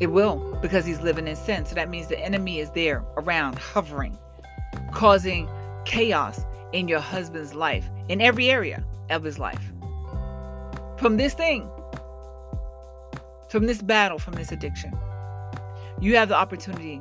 It 0.00 0.06
will 0.06 0.58
because 0.62 0.86
he's 0.86 1.02
living 1.02 1.28
in 1.28 1.36
sin. 1.36 1.66
So 1.66 1.74
that 1.74 1.90
means 1.90 2.06
the 2.06 2.18
enemy 2.18 2.60
is 2.60 2.70
there 2.70 3.04
around, 3.18 3.58
hovering, 3.58 4.16
causing 4.94 5.46
chaos 5.84 6.40
in 6.72 6.88
your 6.88 7.00
husband's 7.00 7.52
life, 7.52 7.84
in 8.08 8.22
every 8.22 8.48
area 8.48 8.82
of 9.10 9.22
his 9.22 9.38
life. 9.38 9.73
From 10.96 11.16
this 11.16 11.34
thing, 11.34 11.68
from 13.48 13.66
this 13.66 13.82
battle, 13.82 14.18
from 14.18 14.34
this 14.34 14.52
addiction. 14.52 14.92
You 16.00 16.16
have 16.16 16.28
the 16.28 16.36
opportunity 16.36 17.00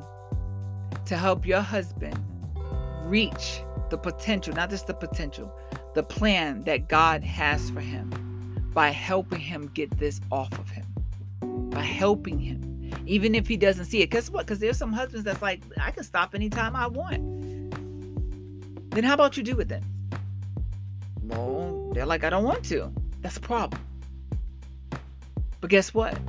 to 1.05 1.17
help 1.17 1.45
your 1.45 1.61
husband 1.61 2.17
reach 3.03 3.61
the 3.89 3.97
potential, 3.97 4.53
not 4.53 4.69
just 4.69 4.87
the 4.87 4.93
potential, 4.93 5.51
the 5.93 6.03
plan 6.03 6.61
that 6.61 6.87
God 6.87 7.23
has 7.23 7.69
for 7.69 7.81
him 7.81 8.09
by 8.73 8.89
helping 8.89 9.39
him 9.39 9.69
get 9.73 9.97
this 9.99 10.19
off 10.31 10.51
of 10.57 10.69
him. 10.69 10.85
By 11.69 11.81
helping 11.81 12.39
him. 12.39 12.91
Even 13.05 13.35
if 13.35 13.47
he 13.47 13.57
doesn't 13.57 13.85
see 13.85 14.01
it. 14.01 14.09
Guess 14.09 14.29
what? 14.29 14.45
Because 14.45 14.59
there's 14.59 14.77
some 14.77 14.93
husbands 14.93 15.25
that's 15.25 15.41
like, 15.41 15.61
I 15.79 15.91
can 15.91 16.03
stop 16.03 16.33
anytime 16.33 16.75
I 16.75 16.87
want. 16.87 17.71
Then 18.91 19.03
how 19.03 19.13
about 19.13 19.37
you 19.37 19.43
do 19.43 19.59
it 19.59 19.67
then? 19.67 19.83
Well, 21.23 21.91
they're 21.93 22.05
like, 22.05 22.23
I 22.23 22.29
don't 22.29 22.43
want 22.43 22.63
to. 22.65 22.91
That's 23.23 23.37
a 23.37 23.41
problem. 23.41 23.81
But 25.61 25.69
guess 25.69 25.93
what? 25.93 26.19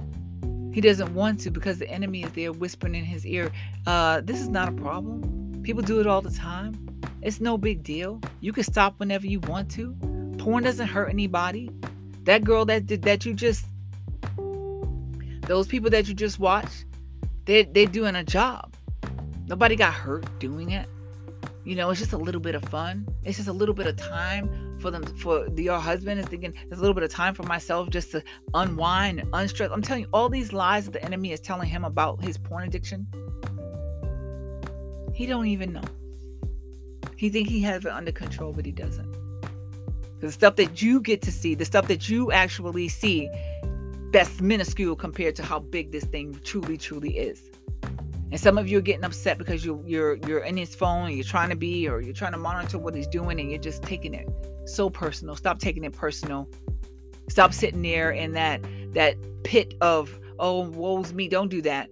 He 0.72 0.80
doesn't 0.80 1.12
want 1.12 1.40
to 1.40 1.50
because 1.50 1.78
the 1.78 1.90
enemy 1.90 2.22
is 2.22 2.32
there 2.32 2.52
whispering 2.52 2.94
in 2.94 3.04
his 3.04 3.26
ear, 3.26 3.52
uh, 3.86 4.22
this 4.22 4.40
is 4.40 4.48
not 4.48 4.68
a 4.68 4.72
problem. 4.72 5.60
People 5.62 5.82
do 5.82 6.00
it 6.00 6.06
all 6.06 6.22
the 6.22 6.30
time. 6.30 7.00
It's 7.20 7.40
no 7.40 7.58
big 7.58 7.82
deal. 7.82 8.20
You 8.40 8.52
can 8.52 8.64
stop 8.64 8.98
whenever 8.98 9.26
you 9.26 9.40
want 9.40 9.70
to. 9.72 9.94
Porn 10.38 10.62
doesn't 10.62 10.86
hurt 10.86 11.08
anybody. 11.10 11.68
That 12.24 12.44
girl 12.44 12.64
that 12.66 12.86
did 12.86 13.02
that 13.02 13.26
you 13.26 13.34
just 13.34 13.66
those 15.46 15.66
people 15.66 15.90
that 15.90 16.08
you 16.08 16.14
just 16.14 16.38
watched, 16.38 16.86
they 17.44 17.64
they're 17.64 17.86
doing 17.86 18.14
a 18.14 18.24
job. 18.24 18.74
Nobody 19.46 19.76
got 19.76 19.92
hurt 19.92 20.26
doing 20.38 20.70
it. 20.70 20.88
You 21.64 21.76
know, 21.76 21.90
it's 21.90 22.00
just 22.00 22.12
a 22.12 22.18
little 22.18 22.40
bit 22.40 22.54
of 22.54 22.62
fun. 22.66 23.06
It's 23.24 23.38
just 23.38 23.48
a 23.48 23.52
little 23.52 23.74
bit 23.74 23.86
of 23.86 23.96
time 23.96 24.78
for 24.80 24.90
them 24.90 25.02
for 25.16 25.48
the, 25.48 25.62
your 25.62 25.78
husband 25.78 26.20
is 26.20 26.26
thinking 26.26 26.52
there's 26.68 26.78
a 26.78 26.82
little 26.82 26.94
bit 26.94 27.04
of 27.04 27.10
time 27.10 27.34
for 27.34 27.42
myself 27.44 27.88
just 27.88 28.10
to 28.12 28.22
unwind 28.52 29.22
unstress. 29.32 29.70
I'm 29.72 29.80
telling 29.80 30.02
you 30.02 30.08
all 30.12 30.28
these 30.28 30.52
lies 30.52 30.84
that 30.84 30.92
the 30.92 31.04
enemy 31.04 31.32
is 31.32 31.40
telling 31.40 31.68
him 31.68 31.84
about 31.84 32.22
his 32.22 32.36
porn 32.36 32.64
addiction 32.64 33.06
he 35.14 35.26
don't 35.26 35.46
even 35.46 35.72
know. 35.72 35.82
He 37.16 37.30
think 37.30 37.48
he 37.48 37.60
has 37.60 37.84
it 37.84 37.92
under 37.92 38.12
control 38.12 38.52
but 38.52 38.66
he 38.66 38.72
doesn't. 38.72 39.16
The 40.20 40.32
stuff 40.32 40.56
that 40.56 40.82
you 40.82 41.00
get 41.00 41.22
to 41.22 41.32
see 41.32 41.54
the 41.54 41.64
stuff 41.64 41.86
that 41.88 42.08
you 42.08 42.32
actually 42.32 42.88
see 42.88 43.30
that's 44.10 44.40
minuscule 44.40 44.96
compared 44.96 45.36
to 45.36 45.42
how 45.42 45.60
big 45.60 45.92
this 45.92 46.04
thing 46.04 46.38
truly 46.44 46.76
truly 46.76 47.16
is 47.16 47.50
and 48.30 48.40
some 48.40 48.58
of 48.58 48.68
you 48.68 48.78
are 48.78 48.82
getting 48.82 49.04
upset 49.04 49.38
because 49.38 49.64
you 49.64 49.82
you're 49.86 50.16
you're 50.26 50.40
in 50.40 50.56
his 50.56 50.74
phone 50.74 51.12
you're 51.12 51.24
trying 51.24 51.50
to 51.50 51.56
be 51.56 51.88
or 51.88 52.00
you're 52.00 52.14
trying 52.14 52.32
to 52.32 52.38
monitor 52.38 52.78
what 52.78 52.94
he's 52.94 53.06
doing 53.06 53.38
and 53.38 53.50
you're 53.50 53.60
just 53.60 53.82
taking 53.82 54.14
it 54.14 54.28
so 54.64 54.90
personal. 54.90 55.36
Stop 55.36 55.58
taking 55.58 55.84
it 55.84 55.92
personal. 55.92 56.48
Stop 57.28 57.52
sitting 57.52 57.82
there 57.82 58.10
in 58.10 58.32
that 58.32 58.64
that 58.92 59.16
pit 59.44 59.74
of 59.80 60.18
oh 60.38 60.68
woe's 60.68 61.12
me. 61.12 61.28
Don't 61.28 61.48
do 61.48 61.62
that. 61.62 61.90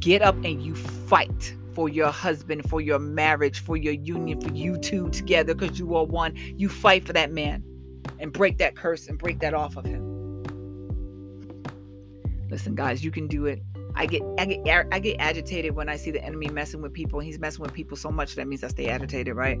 Get 0.00 0.22
up 0.22 0.34
and 0.36 0.62
you 0.62 0.74
fight 0.74 1.54
for 1.74 1.88
your 1.88 2.10
husband, 2.10 2.68
for 2.68 2.80
your 2.80 2.98
marriage, 2.98 3.60
for 3.60 3.76
your 3.76 3.92
union, 3.92 4.40
for 4.40 4.52
you 4.52 4.78
two 4.78 5.10
together 5.10 5.54
because 5.54 5.78
you 5.78 5.94
are 5.94 6.04
one. 6.04 6.34
You 6.34 6.68
fight 6.68 7.06
for 7.06 7.12
that 7.12 7.32
man 7.32 7.62
and 8.18 8.32
break 8.32 8.58
that 8.58 8.76
curse 8.76 9.08
and 9.08 9.18
break 9.18 9.40
that 9.40 9.54
off 9.54 9.76
of 9.76 9.84
him. 9.84 10.04
Listen, 12.50 12.74
guys, 12.74 13.04
you 13.04 13.10
can 13.10 13.26
do 13.26 13.46
it. 13.46 13.62
I 13.96 14.04
get 14.04 14.22
I 14.38 14.44
get 14.44 14.86
I 14.92 14.98
get 14.98 15.16
agitated 15.18 15.74
when 15.74 15.88
I 15.88 15.96
see 15.96 16.10
the 16.10 16.22
enemy 16.22 16.48
messing 16.48 16.82
with 16.82 16.92
people. 16.92 17.18
He's 17.18 17.38
messing 17.38 17.62
with 17.62 17.72
people 17.72 17.96
so 17.96 18.10
much 18.10 18.34
that 18.34 18.46
means 18.46 18.62
I 18.62 18.68
stay 18.68 18.88
agitated, 18.88 19.34
right? 19.34 19.58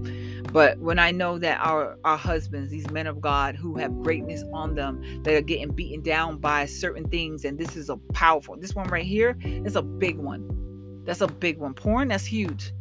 But 0.52 0.78
when 0.78 0.98
I 0.98 1.10
know 1.10 1.38
that 1.38 1.58
our 1.60 1.96
our 2.04 2.18
husbands, 2.18 2.70
these 2.70 2.88
men 2.90 3.06
of 3.06 3.20
God 3.20 3.56
who 3.56 3.76
have 3.76 4.02
greatness 4.02 4.44
on 4.52 4.74
them, 4.74 5.22
that 5.22 5.34
are 5.34 5.40
getting 5.40 5.70
beaten 5.70 6.02
down 6.02 6.36
by 6.36 6.66
certain 6.66 7.08
things, 7.08 7.46
and 7.46 7.58
this 7.58 7.76
is 7.76 7.88
a 7.88 7.96
powerful. 8.12 8.56
This 8.58 8.74
one 8.74 8.88
right 8.88 9.06
here 9.06 9.38
is 9.42 9.74
a 9.74 9.82
big 9.82 10.18
one. 10.18 11.02
That's 11.04 11.22
a 11.22 11.28
big 11.28 11.56
one. 11.58 11.72
Porn, 11.72 12.08
that's 12.08 12.26
huge. 12.26 12.72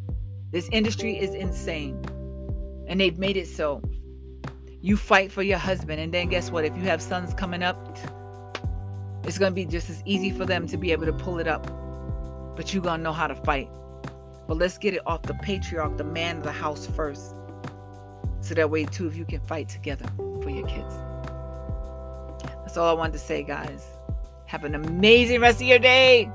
This 0.52 0.68
industry 0.74 1.18
is 1.18 1.34
insane, 1.34 2.04
and 2.88 3.00
they've 3.00 3.18
made 3.18 3.38
it 3.38 3.48
so. 3.48 3.82
You 4.82 4.98
fight 4.98 5.32
for 5.32 5.42
your 5.42 5.58
husband, 5.58 6.02
and 6.02 6.14
then 6.14 6.28
guess 6.28 6.52
what? 6.52 6.66
If 6.66 6.76
you 6.76 6.84
have 6.84 7.02
sons 7.02 7.34
coming 7.34 7.64
up 7.64 7.98
it's 9.28 9.38
going 9.38 9.52
to 9.52 9.56
be 9.56 9.66
just 9.66 9.90
as 9.90 10.02
easy 10.06 10.32
for 10.32 10.46
them 10.46 10.68
to 10.68 10.78
be 10.78 10.92
able 10.92 11.06
to 11.06 11.14
pull 11.14 11.40
it 11.40 11.48
up. 11.48 11.66
But 12.56 12.74
you're 12.74 12.84
going 12.84 13.00
to 13.00 13.04
know 13.04 13.14
how 13.14 13.28
to 13.28 13.36
fight. 13.36 13.70
But 14.48 14.58
let's 14.58 14.78
get 14.78 14.94
it 14.94 15.02
off 15.06 15.24
the 15.24 15.34
patriarch, 15.36 15.98
the 15.98 16.04
man 16.04 16.38
of 16.38 16.44
the 16.44 16.52
house 16.52 16.86
first. 16.86 17.36
So 18.42 18.54
that 18.54 18.70
way, 18.70 18.86
two 18.86 19.08
of 19.08 19.18
you 19.18 19.26
can 19.26 19.40
fight 19.42 19.70
together 19.70 20.06
for 20.42 20.50
your 20.50 20.68
kids. 20.68 20.94
That's 22.44 22.78
all 22.78 22.88
I 22.88 22.94
wanted 22.94 23.14
to 23.14 23.20
say, 23.20 23.42
guys. 23.42 23.88
Have 24.46 24.64
an 24.64 24.76
amazing 24.76 25.42
rest 25.42 25.62
of 25.62 25.68
your 25.68 25.80
day. 25.80 26.30